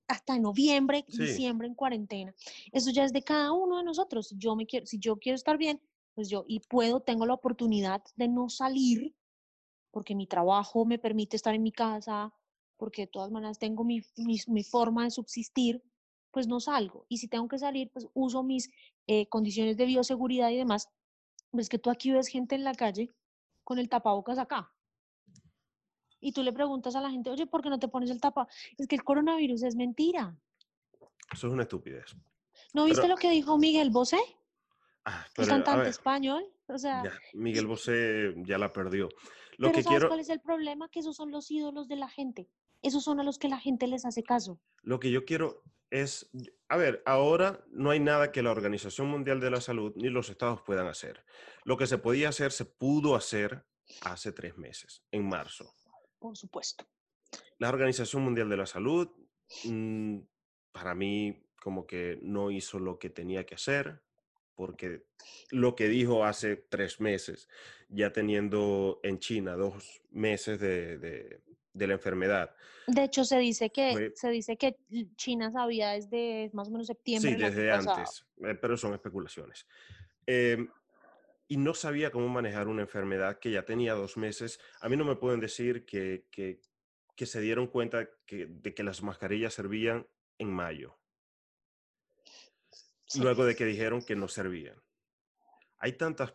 [0.09, 1.19] hasta noviembre, Sí.
[1.19, 2.35] diciembre en cuarentena.
[2.73, 4.29] Eso ya es de cada uno de nosotros.
[4.29, 5.81] Si yo me quiero, si yo quiero estar bien,
[6.15, 9.15] pues yo y puedo, tengo la oportunidad de no salir
[9.91, 12.33] porque mi trabajo me permite estar en mi casa,
[12.77, 15.83] porque de todas maneras tengo mi, mi, mi forma de subsistir,
[16.31, 17.07] pues no salgo.
[17.09, 18.71] Y si tengo que salir, pues uso mis
[19.07, 20.89] eh, condiciones de bioseguridad y demás.
[21.53, 23.15] Ves que tú aquí ves gente en la calle
[23.65, 24.75] con el tapabocas acá.
[26.21, 28.49] Y tú le preguntas a la gente, oye, ¿por qué no te pones el tapa?
[28.77, 30.37] Es que el coronavirus es mentira.
[31.33, 32.17] Eso es una estupidez.
[32.75, 34.19] ¿No viste Pero- lo que dijo Miguel Bosé,
[35.05, 36.45] Ah, el pero, a cantante ver, español?
[36.67, 39.09] O sea, ya, Miguel Bosé ya la perdió.
[39.57, 40.89] Lo pero que ¿sabes quiero, cuál es el problema?
[40.91, 42.49] Que esos son los ídolos de la gente.
[42.83, 44.61] Esos son a los que la gente les hace caso.
[44.83, 46.31] lo que yo quiero es,
[46.69, 50.29] a ver, ahora no hay nada que la Organización Mundial de la Salud ni los
[50.29, 51.25] estados puedan hacer.
[51.65, 53.65] Lo que se podía hacer se pudo hacer
[54.03, 55.75] hace tres meses, en marzo.
[56.19, 56.87] Por supuesto.
[57.59, 59.09] La Organización Mundial de la Salud,
[59.65, 60.19] mm,
[60.73, 64.03] para mí, como que no hizo lo que tenía que hacer,
[64.55, 65.05] porque
[65.51, 67.49] lo que dijo hace tres meses,
[67.89, 71.43] ya teniendo en China dos meses de, de-
[71.73, 72.55] de la enfermedad,
[72.87, 74.77] De hecho, se dice que, Fue- se dice que
[75.17, 77.99] China sabía desde más o menos septiembre sí, desde pasado.
[77.99, 79.67] antes, eh, pero son especulaciones.
[80.27, 80.67] Em,
[81.49, 84.61] y no sabía cómo manejar una enfermedad que ya tenía dos meses.
[84.81, 86.61] A mí no me pueden decir que, que-
[87.17, 91.01] que se dieron cuenta que- de que las mascarillas servían en mayo.
[93.07, 93.21] Sí.
[93.23, 94.83] luego de que dijeron que no servían.
[95.79, 96.35] Hay tantas,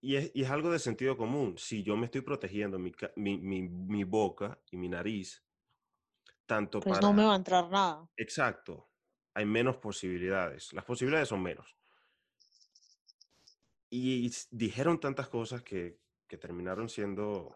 [0.00, 1.56] y es, y es algo de sentido común.
[1.58, 5.44] Si yo me estoy protegiendo mi, mi, mi- mi boca y mi nariz,
[6.46, 7.00] tanto Pues para...
[7.00, 8.06] no me va a entrar nada.
[8.16, 8.90] Exacto,
[9.34, 10.72] hay menos posibilidades.
[10.72, 11.79] Las posibilidades son menos.
[13.90, 17.54] Y dijeron tantas cosas que, que terminaron siendo...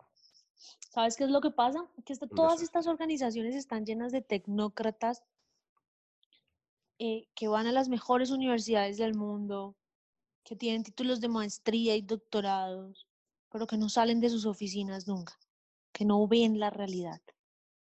[0.90, 1.86] ¿Sabes qué es lo que pasa?
[2.04, 5.22] Que esta- todas estas organizaciones están llenas de tecnócratas
[6.98, 9.76] eh, que van a las mejores universidades del mundo,
[10.44, 13.08] que tienen títulos de maestría y doctorados,
[13.50, 15.38] pero que no salen de sus oficinas nunca,
[15.92, 17.20] que no ven la realidad,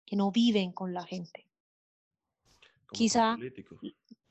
[0.05, 1.47] que no viven con la gente.
[2.87, 3.37] como Quizá-.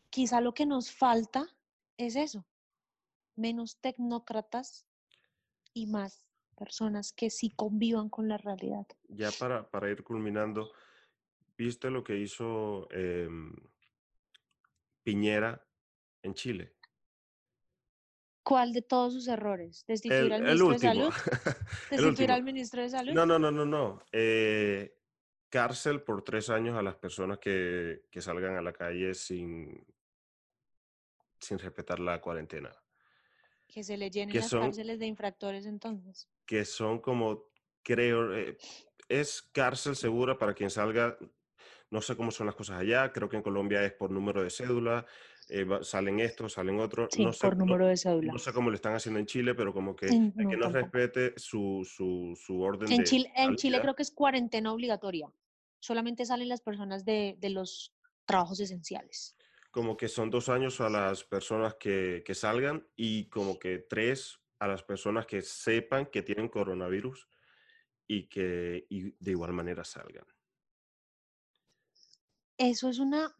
[0.08, 1.46] Quizá lo que nos falta
[1.96, 2.44] es eso,
[3.40, 4.86] menos tecnócratas
[5.72, 6.26] y más
[6.56, 8.86] personas que sí convivan con la realidad.
[9.08, 10.70] Ya para, para ir culminando,
[11.56, 13.52] ¿viste lo que hizo em,
[15.02, 15.66] Piñera
[16.22, 16.76] en Chile?
[18.42, 19.84] ¿Cuál de todos sus errores?
[19.86, 21.12] ¿Destituir El, al ministro de salud?
[21.90, 23.12] ¿Destituir al ministro de salud?
[23.14, 24.02] No, no, no, no, no.
[24.12, 24.98] Eh,
[25.48, 29.86] cárcel por tres años a las personas que, que salgan a la calle sin,
[31.38, 32.70] sin respetar la cuarentena.
[33.72, 36.28] Que se le llenen las son- cárceles de infractores entonces.
[36.46, 37.44] Que son como,
[37.82, 38.56] creo, eh,
[39.08, 41.16] es cárcel segura para quien salga.
[41.90, 43.12] No sé cómo son las cosas allá.
[43.12, 45.06] Creo que en Colombia es por número de cédula.
[45.52, 47.08] eh, salen estos, salen otros.
[47.10, 48.32] Sí, no sé, por número de cédula.
[48.32, 50.06] No sé cómo lo están haciendo en Chile, pero como que
[50.36, 54.12] no, que respete su, su, su orden En de Chile, en Chile creo que es
[54.12, 55.28] cuarentena obligatoria.
[55.80, 57.92] Solamente salen las personas de, de los
[58.26, 59.34] trabajos esenciales.
[59.70, 64.40] Como que son dos años a las personas que, que salgan y como que tres
[64.58, 67.28] a las personas que sepan que tienen coronavirus
[68.06, 70.26] y que y de igual manera salgan.
[72.58, 73.34] Eso es una...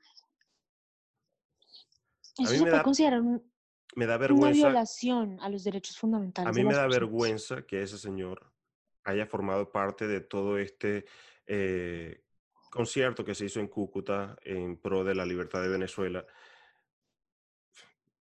[2.39, 3.53] Eso mí se me puede da considerar un-
[3.97, 7.01] Me da una vergüenza, violación a los derechos a fundamentales mí de me da personas.
[7.01, 8.51] vergüenza que ese señor
[9.05, 11.05] haya formado parte de todo este
[11.47, 12.23] eh,
[12.71, 16.25] concierto que se hizo en Cúcuta en pro de la libertad de Venezuela.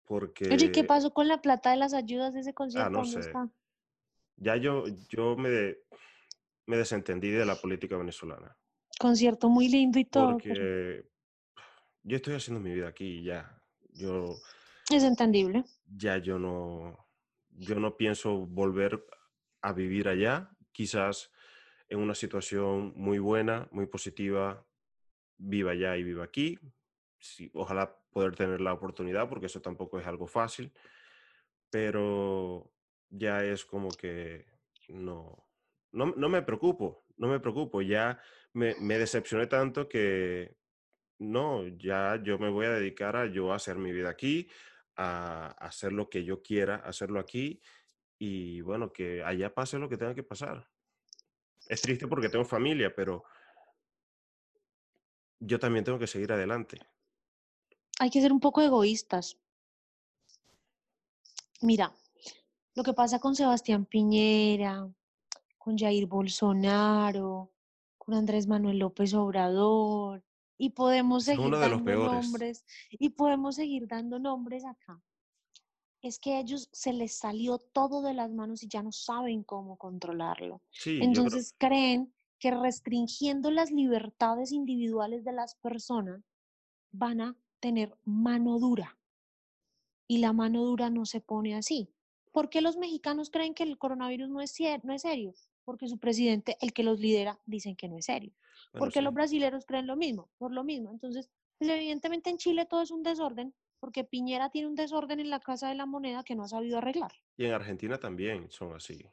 [0.06, 2.88] Porque Oye, ¿qué pasó con la plata de las ayudas de ese concierto?
[2.88, 3.28] Ah, no ¿Dónde sé.
[3.28, 3.50] está?
[4.38, 5.84] ya yo, yo me, de-
[6.66, 8.58] me desentendí de la política venezolana.
[9.00, 10.32] Concierto muy lindo y todo.
[10.32, 11.06] Porque
[12.04, 13.62] yo estoy haciendo mi vida aquí ya.
[13.94, 14.36] Yo
[14.90, 15.64] Es entendible.
[15.86, 17.08] ya yo no,
[17.52, 19.06] yo no pienso volver
[19.62, 20.50] a vivir allá.
[20.72, 21.32] Quizás
[21.90, 24.66] en una situación muy buena, muy positiva,
[25.38, 26.58] viva allá y viva aquí.
[27.20, 30.72] Sí, ojalá poder tener la oportunidad, porque eso tampoco es algo fácil.
[31.70, 32.72] Pero
[33.10, 34.46] ya es como que
[34.88, 35.48] no,
[35.92, 37.82] no, no me preocupo, no me preocupo.
[37.82, 38.20] Ya
[38.54, 40.56] me, me decepcioné tanto que
[41.20, 44.50] no, ya yo me voy a dedicar a yo a hacer mi vida aquí,
[44.96, 47.62] a hacer lo que yo quiera, hacerlo aquí
[48.20, 50.70] y bueno, que allá pase lo que tenga que pasar.
[51.70, 53.24] Es triste porque tengo familia, pero
[55.40, 56.80] yo también tengo que seguir adelante.
[58.00, 59.38] Hay que ser un poco egoístas.
[61.62, 61.94] Mira,
[62.74, 64.90] lo que pasa con Sebastián Piñera,
[65.58, 67.52] con Jair Bolsonaro,
[67.98, 70.24] con Andrés Manuel López Obrador,
[70.58, 75.00] y podemos seguir uno de los dando nombres, y podemos seguir dando nombres acá.
[76.02, 79.44] Es que a ellos se les salió todo de las manos y ya no saben
[79.44, 80.62] cómo controlarlo.
[80.72, 86.22] Sí, creo, Entonces creen que restringiendo las libertades individuales de las personas
[86.92, 88.98] van a tener mano dura.
[90.08, 91.90] Y la mano dura no se pone así.
[92.32, 95.34] ¿Por qué los mexicanos creen que el coronavirus no es, no es serio?
[95.66, 98.34] Porque su presidente, el que los lidera, dicen que no es serio.
[98.72, 99.16] bueno, ¿Por qué los sí.
[99.16, 100.30] brasileños creen lo mismo?
[100.38, 100.92] Por lo mismo.
[100.92, 105.30] Entonces, pues, evidentemente en Chile todo es un desorden, porque Piñera tiene un desorden en
[105.30, 107.12] la Casa de la Moneda que no ha sabido arreglar.
[107.38, 109.06] Y en Argentina también son así.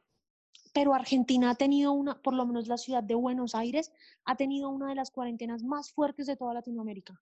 [0.72, 3.92] pero Argentina ha tenido una, por lo menos la ciudad de Buenos Aires,
[4.26, 7.18] ha tenido una de las cuarentenas más fuertes de toda Latinoamérica.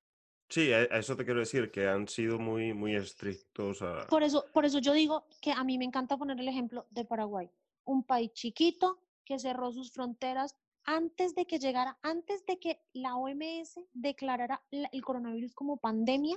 [0.49, 4.07] Sí, a, eso te quiero decir, que han sido muy, muy estrictos a...
[4.09, 7.05] Por eso, por eso yo digo que a mí me encanta poner el ejemplo de
[7.05, 7.49] Paraguay,
[7.85, 13.17] un país chiquito que cerró sus fronteras antes de que llegara, antes de que la
[13.17, 16.37] OMS declarara la- el coronavirus como pandemia,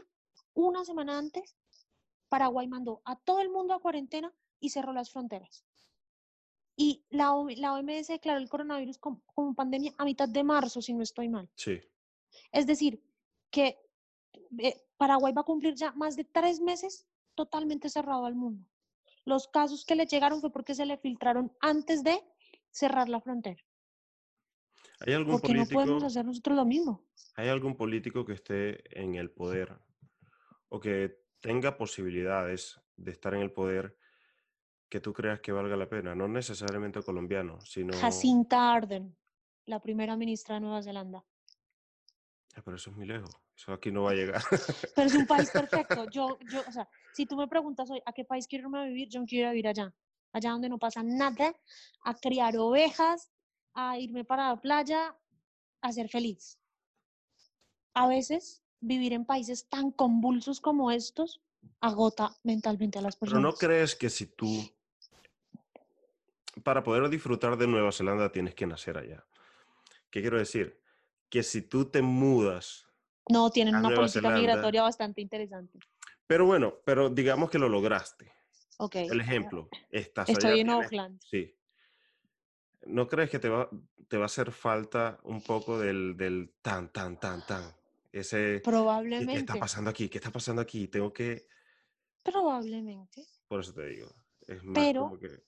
[0.57, 1.55] una semana antes,
[2.29, 5.63] Paraguay mandó a todo el mundo a cuarentena y cerró las fronteras.
[6.75, 10.93] Y la, la OMS declaró el coronavirus como, como pandemia a mitad de marzo, si
[10.93, 11.49] no estoy mal.
[11.55, 11.79] Sí,
[12.51, 13.01] Es decir,
[13.51, 13.79] que
[14.59, 18.65] eh, Paraguay va a cumplir ya más de tres meses totalmente cerrado al mundo.
[19.25, 22.23] Los casos que le llegaron fue porque se le filtraron antes de
[22.71, 23.63] cerrar la frontera.
[24.99, 27.03] ¿hay algún Porque no podemos hacer nosotros lo mismo.
[27.35, 29.77] hay algún político que esté en el poder
[30.69, 33.97] o que tenga posibilidades de estar en el poder
[34.89, 36.15] que tú creas que valga la pena?
[36.15, 37.93] No necesariamente colombiano, sino...
[37.97, 39.15] Jacinta Ardern,
[39.65, 41.23] la primera ministra de Nueva Zelanda.
[42.55, 44.41] Ah, Pero eso es muy lejos, eso aquí no va a llegar.
[44.95, 46.05] Pero es un país perfecto.
[46.11, 48.85] Yo, yo, o sea, si tú me preguntas hoy a qué país quiero irme a
[48.85, 49.93] vivir, yo quiero ir a vivir allá.
[50.33, 51.55] Allá donde no pasa nada,
[52.03, 53.31] a criar ovejas,
[53.73, 55.15] a irme para la playa,
[55.81, 56.59] a ser feliz.
[57.93, 61.41] A veces vivir en países tan convulsos como estos
[61.81, 63.43] agota mentalmente a las Pero personas.
[63.53, 64.47] ¿no crees que si tú,
[66.63, 69.25] para poder disfrutar de Nueva Zelanda, tienes que nacer allá?
[70.09, 70.79] ¿Qué quiero decir?
[71.29, 72.85] Que si tú te mudas,
[73.29, 74.39] No, tienen a una Nueva política Zelanda.
[74.39, 75.79] migratoria bastante interesante.
[76.25, 78.31] pero bueno, pero digamos que lo lograste.
[78.77, 78.95] Ok.
[78.95, 81.21] El ejemplo, estás allá, Estoy en tienes- Oakland.
[81.23, 81.53] Sí.
[82.85, 83.69] ¿No crees que te va,
[84.07, 87.63] te va a hacer falta un poco del, del tan, tan, tan, tan?
[88.19, 89.59] Ese, ¿qué, qué está Probablemente.
[89.59, 90.09] pasando aquí?
[90.09, 90.87] ¿Qué está pasando aquí?
[90.87, 91.47] Tengo que,
[92.23, 93.25] Probablemente.
[93.47, 94.07] por eso te digo,
[94.47, 95.43] es más Pero- como que,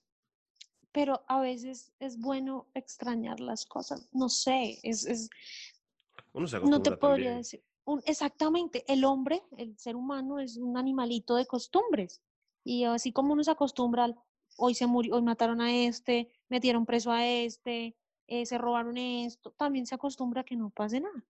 [0.91, 4.07] pero a veces es bueno extrañar las cosas.
[4.11, 5.30] No sé, es, es-
[6.34, 7.38] uno se no te podría también.
[7.38, 7.63] decir.
[7.86, 12.22] un- exactamente, el hombre, el ser humano es un animalito de costumbres.
[12.63, 14.15] Y así como uno se acostumbra al,
[14.57, 17.95] hoy se murió, hoy mataron a este, metieron preso a este,
[18.28, 21.26] eh, se robaron esto, también se acostumbra a que no pase nada.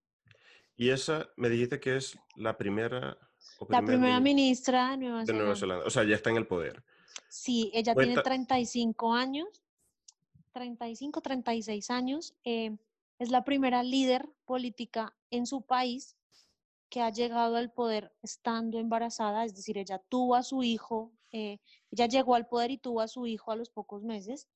[0.80, 3.18] Y esa me dijiste que es la primera
[3.58, 5.84] o La primer primera mini- ministra de Nueva de Nueva Zelanda.
[5.84, 6.82] O sea, ya está en el poder.
[7.28, 9.46] Sí, ella tiene Cuenta- 35 años,
[10.52, 12.34] 35, 36 años.
[12.44, 12.74] eh,
[13.18, 16.16] es la primera líder política en su país
[16.88, 21.58] que ha llegado al poder estando embarazada, es decir, ella tuvo a su hijo, eh,
[21.90, 24.48] ella llegó al poder y tuvo a su hijo a los pocos meses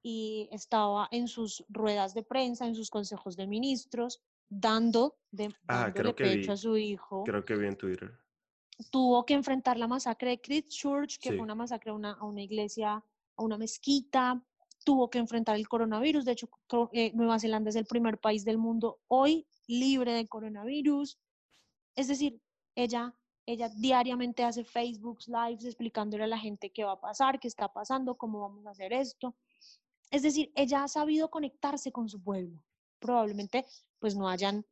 [0.00, 5.90] y estaba en sus ruedas de prensa, en sus consejos de ministros, dando de, Ah,
[5.92, 8.18] dándole pecho vi, a su hijo creo que vi en Twitter.
[8.90, 11.36] tuvo que enfrentar la masacre de Christchurch, que Sí.
[11.36, 13.02] fue una masacre a una, a una iglesia,
[13.36, 14.42] a una mezquita,
[14.84, 16.24] tuvo que enfrentar el coronavirus.
[16.24, 16.48] De hecho,
[16.92, 21.18] eh, Nueva Zelanda es el primer país del mundo hoy libre de coronavirus.
[21.96, 22.40] Es decir,
[22.76, 23.14] ella,
[23.46, 27.72] ella diariamente hace Facebook Lives explicándole a la gente qué va a pasar, qué está
[27.72, 29.34] pasando, cómo vamos a hacer esto.
[30.10, 32.62] Es decir, ella ha sabido conectarse con su pueblo.
[32.98, 33.66] Probablemente
[33.98, 34.64] pues no hayan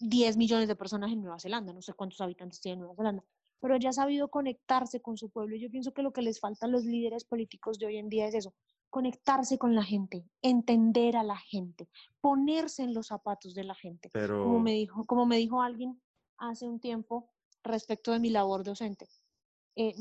[0.00, 3.24] 10 millones de personas en Nueva Zelanda, no sé cuántos habitantes tiene Nueva Zelanda,
[3.60, 5.56] pero ella ha sabido conectarse con su pueblo.
[5.56, 8.26] Yo pienso que lo que les falta a los líderes políticos de hoy en día
[8.26, 8.54] es eso,
[8.90, 11.88] conectarse con la gente, entender a la gente,
[12.20, 14.10] ponerse en los zapatos de la gente.
[14.12, 14.44] Pero...
[14.44, 16.00] Como, me dijo, como me dijo alguien
[16.38, 17.30] hace un tiempo
[17.62, 19.08] respecto de mi labor docente,
[19.76, 19.94] eh,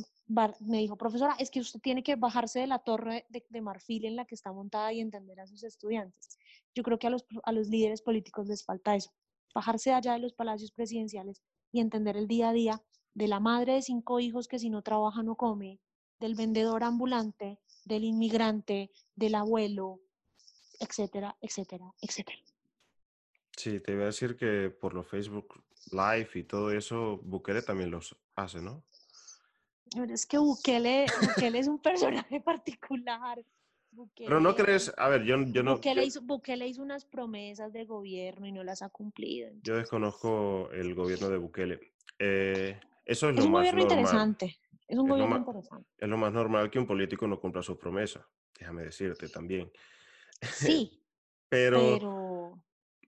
[0.59, 4.15] me dijo, profesora, es que usted tiene que bajarse de la torre de, marfil en
[4.15, 6.37] la que está montada y entender a sus estudiantes.
[6.73, 9.11] Yo creo que a los, a los líderes políticos les falta eso,
[9.53, 11.41] bajarse allá de los palacios presidenciales
[11.71, 12.81] y entender el día a día
[13.13, 15.79] de la madre de cinco hijos que si no trabaja no come,
[16.19, 19.99] del vendedor ambulante, del inmigrante, del abuelo,
[20.79, 22.39] etcétera, etcétera, etcétera.
[23.57, 27.91] Sí, te iba a decir que por los Facebook Live y todo eso, Bukele también
[27.91, 28.83] los hace, ¿no?
[30.09, 33.43] Es que Bukele, Bukele es un personaje particular.
[34.15, 35.75] Pero no crees, a ver, yo, yo no...
[35.75, 39.49] Bukele, hizo, Bukele hizo unas promesas de gobierno y no las ha cumplido.
[39.63, 41.79] Yo desconozco el gobierno de Bukele.
[42.17, 43.99] Eh, eso es, es lo un más gobierno normal.
[43.99, 44.45] interesante.
[44.87, 45.89] Es un Es gobierno interesante.
[45.97, 48.23] Es lo más normal que un político no cumpla sus promesas,
[48.57, 49.71] déjame decirte también.
[50.41, 50.97] Sí,
[51.49, 52.63] Pero, pero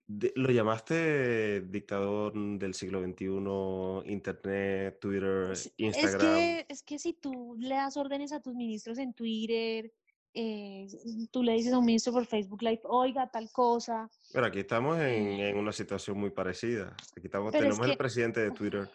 [0.05, 6.19] de- lo llamaste dictador del siglo XXI, Internet, Twitter, es, es Instagram.
[6.35, 9.93] que, es que si tú le das órdenes a tus ministros en Twitter,
[10.33, 10.87] eh,
[11.31, 14.97] tú le dices a un ministro por Facebook Live, oiga, tal cosa, Pero aquí estamos
[14.99, 16.95] en, en una situación muy parecida.
[17.15, 18.89] Aquí estamos, Pero es tenemos el que- presidente de Twitter.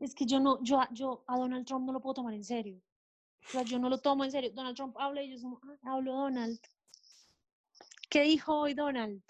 [0.00, 2.44] es que yo no, yo, a- yo a Donald Trump no lo puedo tomar en
[2.44, 2.80] serio.
[3.46, 4.50] O sea, yo no lo tomo en serio.
[4.54, 6.60] Donald Trump habla y yo como, "Ah, hablo Donald.
[8.08, 9.22] ¿Qué dijo hoy Donald?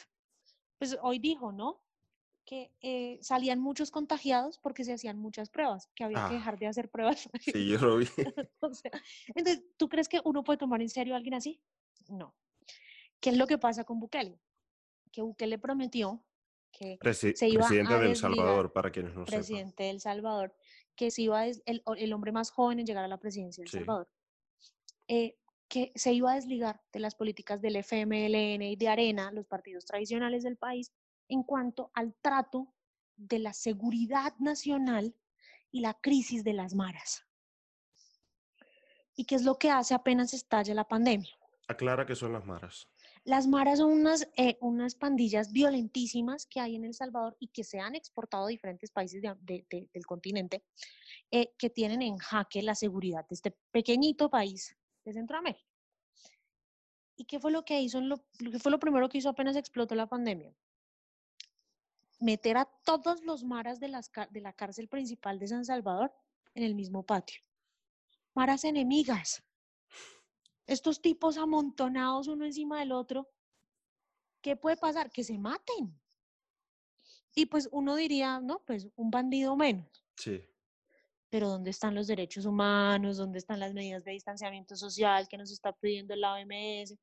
[0.79, 1.81] Pues hoy dijo, ¿no?
[2.45, 6.39] Que eh, salían muchos contagiados porque se hacían muchas pruebas, que había que Ah.
[6.39, 7.29] dejar de hacer pruebas.
[7.41, 8.07] Sí, yo lo vi.
[8.61, 8.91] O sea,
[9.29, 11.61] entonces, ¿tú crees que uno puede tomar en serio a alguien así?
[12.09, 12.35] No.
[13.21, 14.41] ¿Qué es lo que pasa con Bukele?
[15.13, 16.25] Que Bukele prometió
[16.73, 20.01] que Presi- se iba presidente a del desligar, Salvador, para quienes no presidente de El
[20.01, 20.57] Salvador,
[20.97, 23.63] que se iba a des- el, el hombre más joven en llegar a la presidencia
[23.63, 23.79] de El Sí.
[23.79, 24.09] Salvador,
[25.07, 25.37] eh,
[25.69, 29.85] que se iba a desligar de las políticas del FMLN y de Arena, los partidos
[29.85, 30.93] tradicionales del país,
[31.33, 32.75] en cuanto al trato
[33.17, 35.15] de la seguridad nacional
[35.71, 37.25] y la crisis de las maras.
[39.17, 41.33] ¿Y qué es lo que hace apenas estalla la pandemia?
[41.69, 42.87] Aclara que son las maras.
[43.25, 47.65] Las maras son unas, eh, unas pandillas violentísimas que hay en El Salvador y que
[47.65, 50.65] se han exportado a diferentes países de- de- de- del continente,
[51.31, 55.65] eh, que tienen en jaque la seguridad de este pequeñito país de Centroamérica.
[57.17, 58.01] ¿Y qué fue lo que hizo?
[58.01, 60.53] lo, que fue lo primero que hizo apenas explotó la pandemia?
[62.23, 66.13] Meter a todos los maras de, las, de la cárcel principal de San Salvador
[66.55, 67.43] en el mismo patio.
[68.35, 69.43] Maras enemigas
[70.67, 73.29] estos tipos amontonados uno encima del otro,
[74.41, 75.11] ¿qué puede pasar?
[75.11, 75.99] Que se maten.
[77.35, 80.05] Y pues uno diría, no, pues un bandido menos.
[80.17, 80.43] Sí.
[81.31, 83.17] Pero ¿dónde están los derechos humanos?
[83.17, 86.99] ¿Dónde están las medidas de distanciamiento social que nos está pidiendo la OMS?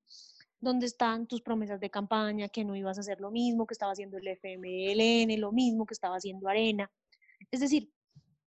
[0.62, 3.94] ¿Dónde están tus promesas de campaña que no ibas a hacer lo mismo que estaba
[3.94, 6.92] haciendo el FMLN, lo mismo que estaba haciendo Arena?
[7.50, 7.92] Es decir,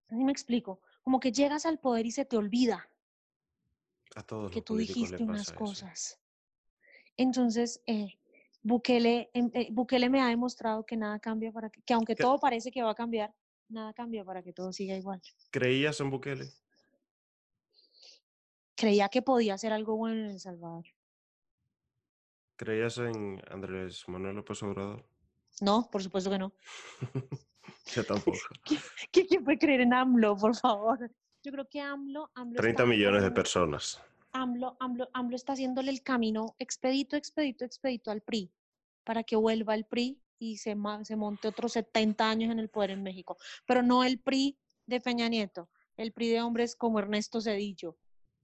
[0.08, 2.88] así me explico, como que llegas al poder y se te olvida
[4.14, 5.54] A todos que tú dijiste unas eso.
[5.54, 6.18] cosas.
[7.16, 8.18] Entonces, eh,
[8.62, 12.22] Bukele, em- eh, Bukele me ha demostrado que nada cambia para que, que aunque ¿Qué?
[12.22, 13.34] todo parece que va a cambiar,
[13.68, 15.20] nada cambia para que todo siga igual.
[15.50, 16.46] ¿Creías en Bukele?
[18.74, 20.84] Creía que podía hacer algo bueno en El Salvador.
[22.58, 25.04] ¿Creías en Andrés Manuel López Obrador?
[25.60, 26.52] No, por supuesto que no.
[27.94, 28.36] Yo tampoco.
[28.66, 30.98] ¿Qui- ¿Quién puede creer en AMLO, por favor?
[31.44, 34.02] Yo creo que AMLO, AMLO 30 está millones de personas.
[34.32, 38.52] AMLO, AMLO, AMLO está haciéndole el camino expedito, expedito, expedito al PRI
[39.04, 42.90] para que vuelva el PRI y se, se monte otros 70 años en el poder
[42.90, 43.36] en México.
[43.66, 47.96] Pero no el PRI de Peña Nieto, el PRI de hombres como Ernesto Cedillo,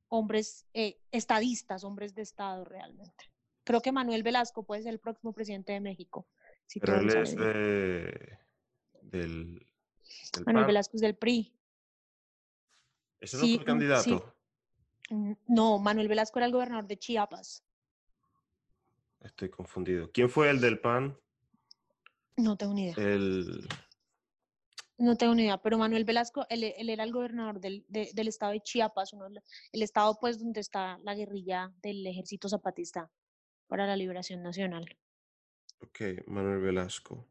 [0.08, 3.24] hombres eh, estadistas, hombres de Estado realmente.
[3.64, 6.26] Creo que Manuel Velasco puede ser el próximo presidente de México.
[6.66, 8.38] Si Pero él es de,
[9.02, 9.66] del,
[10.32, 10.66] del Manuel PAN.
[10.66, 11.52] Velasco es del PRI.
[13.20, 13.64] ¿Ese no sí, el mm, sí.
[13.64, 14.34] candidato?
[15.10, 17.64] Mm, No, Manuel Velasco era el gobernador de Chiapas.
[19.20, 20.10] Estoy confundido.
[20.12, 21.18] ¿Quién fue el del PAN?
[22.36, 22.94] No tengo ni idea.
[22.98, 23.66] El...
[24.98, 28.28] No tengo ni idea, pero Manuel Velasco, él, él era el gobernador del, de- del
[28.28, 33.10] estado de Chiapas, uno el estado pues donde está la guerrilla del ejército zapatista
[33.66, 34.96] para la liberación nacional.
[35.80, 37.26] Ok, Manuel Velasco.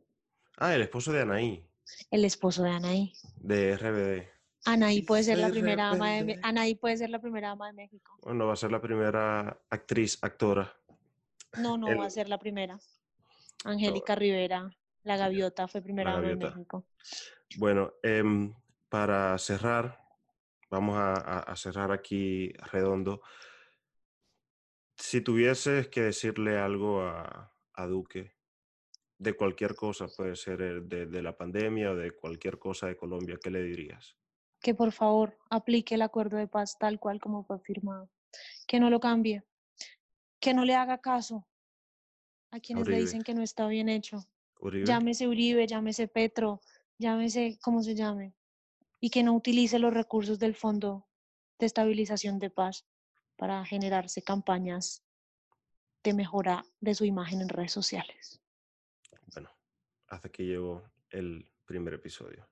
[0.57, 1.65] Ah, el esposo de Anaí,
[2.11, 3.13] El esposo de Anaí.
[3.38, 4.34] de RBD.
[4.65, 6.39] Anaí puede ser la primera ama de.
[6.43, 8.17] Anaí puede ser la primera ama de México.
[8.21, 10.73] Bueno, va a ser la primera actriz, actora.
[11.57, 12.79] No, no va a ser la primera.
[13.65, 14.69] Angélica Rivera,
[15.03, 16.86] la gaviota, fue primera dama de México.
[17.57, 18.53] Bueno, em,
[18.89, 19.99] para cerrar,
[20.69, 23.21] vamos a, cerrar aquí redondo.
[24.96, 27.50] Si tuvieses que decirle algo a,
[27.88, 28.32] Duque
[29.18, 33.38] de cualquier cosa, puede ser de, de, la pandemia o de cualquier cosa de Colombia,
[33.41, 34.16] ¿qué le dirías?
[34.62, 38.10] Que por favor aplique el acuerdo de paz tal cual como fue firmado,
[38.68, 39.44] que no lo cambie,
[40.39, 41.48] que no le haga caso
[42.52, 44.24] a quienes le dicen que no está bien hecho.
[44.86, 46.62] Llámese Uribe, llámese Petro,
[47.00, 48.36] llámese como se llame,
[49.00, 51.08] y que no utilice los recursos del Fondo
[51.60, 52.86] de Estabilización de Paz
[53.36, 55.03] para generarse campañas
[56.03, 58.41] de mejora de su imagen en redes sociales.
[59.34, 59.49] Bueno,
[60.07, 62.47] hasta aquí llegó el primer episodio.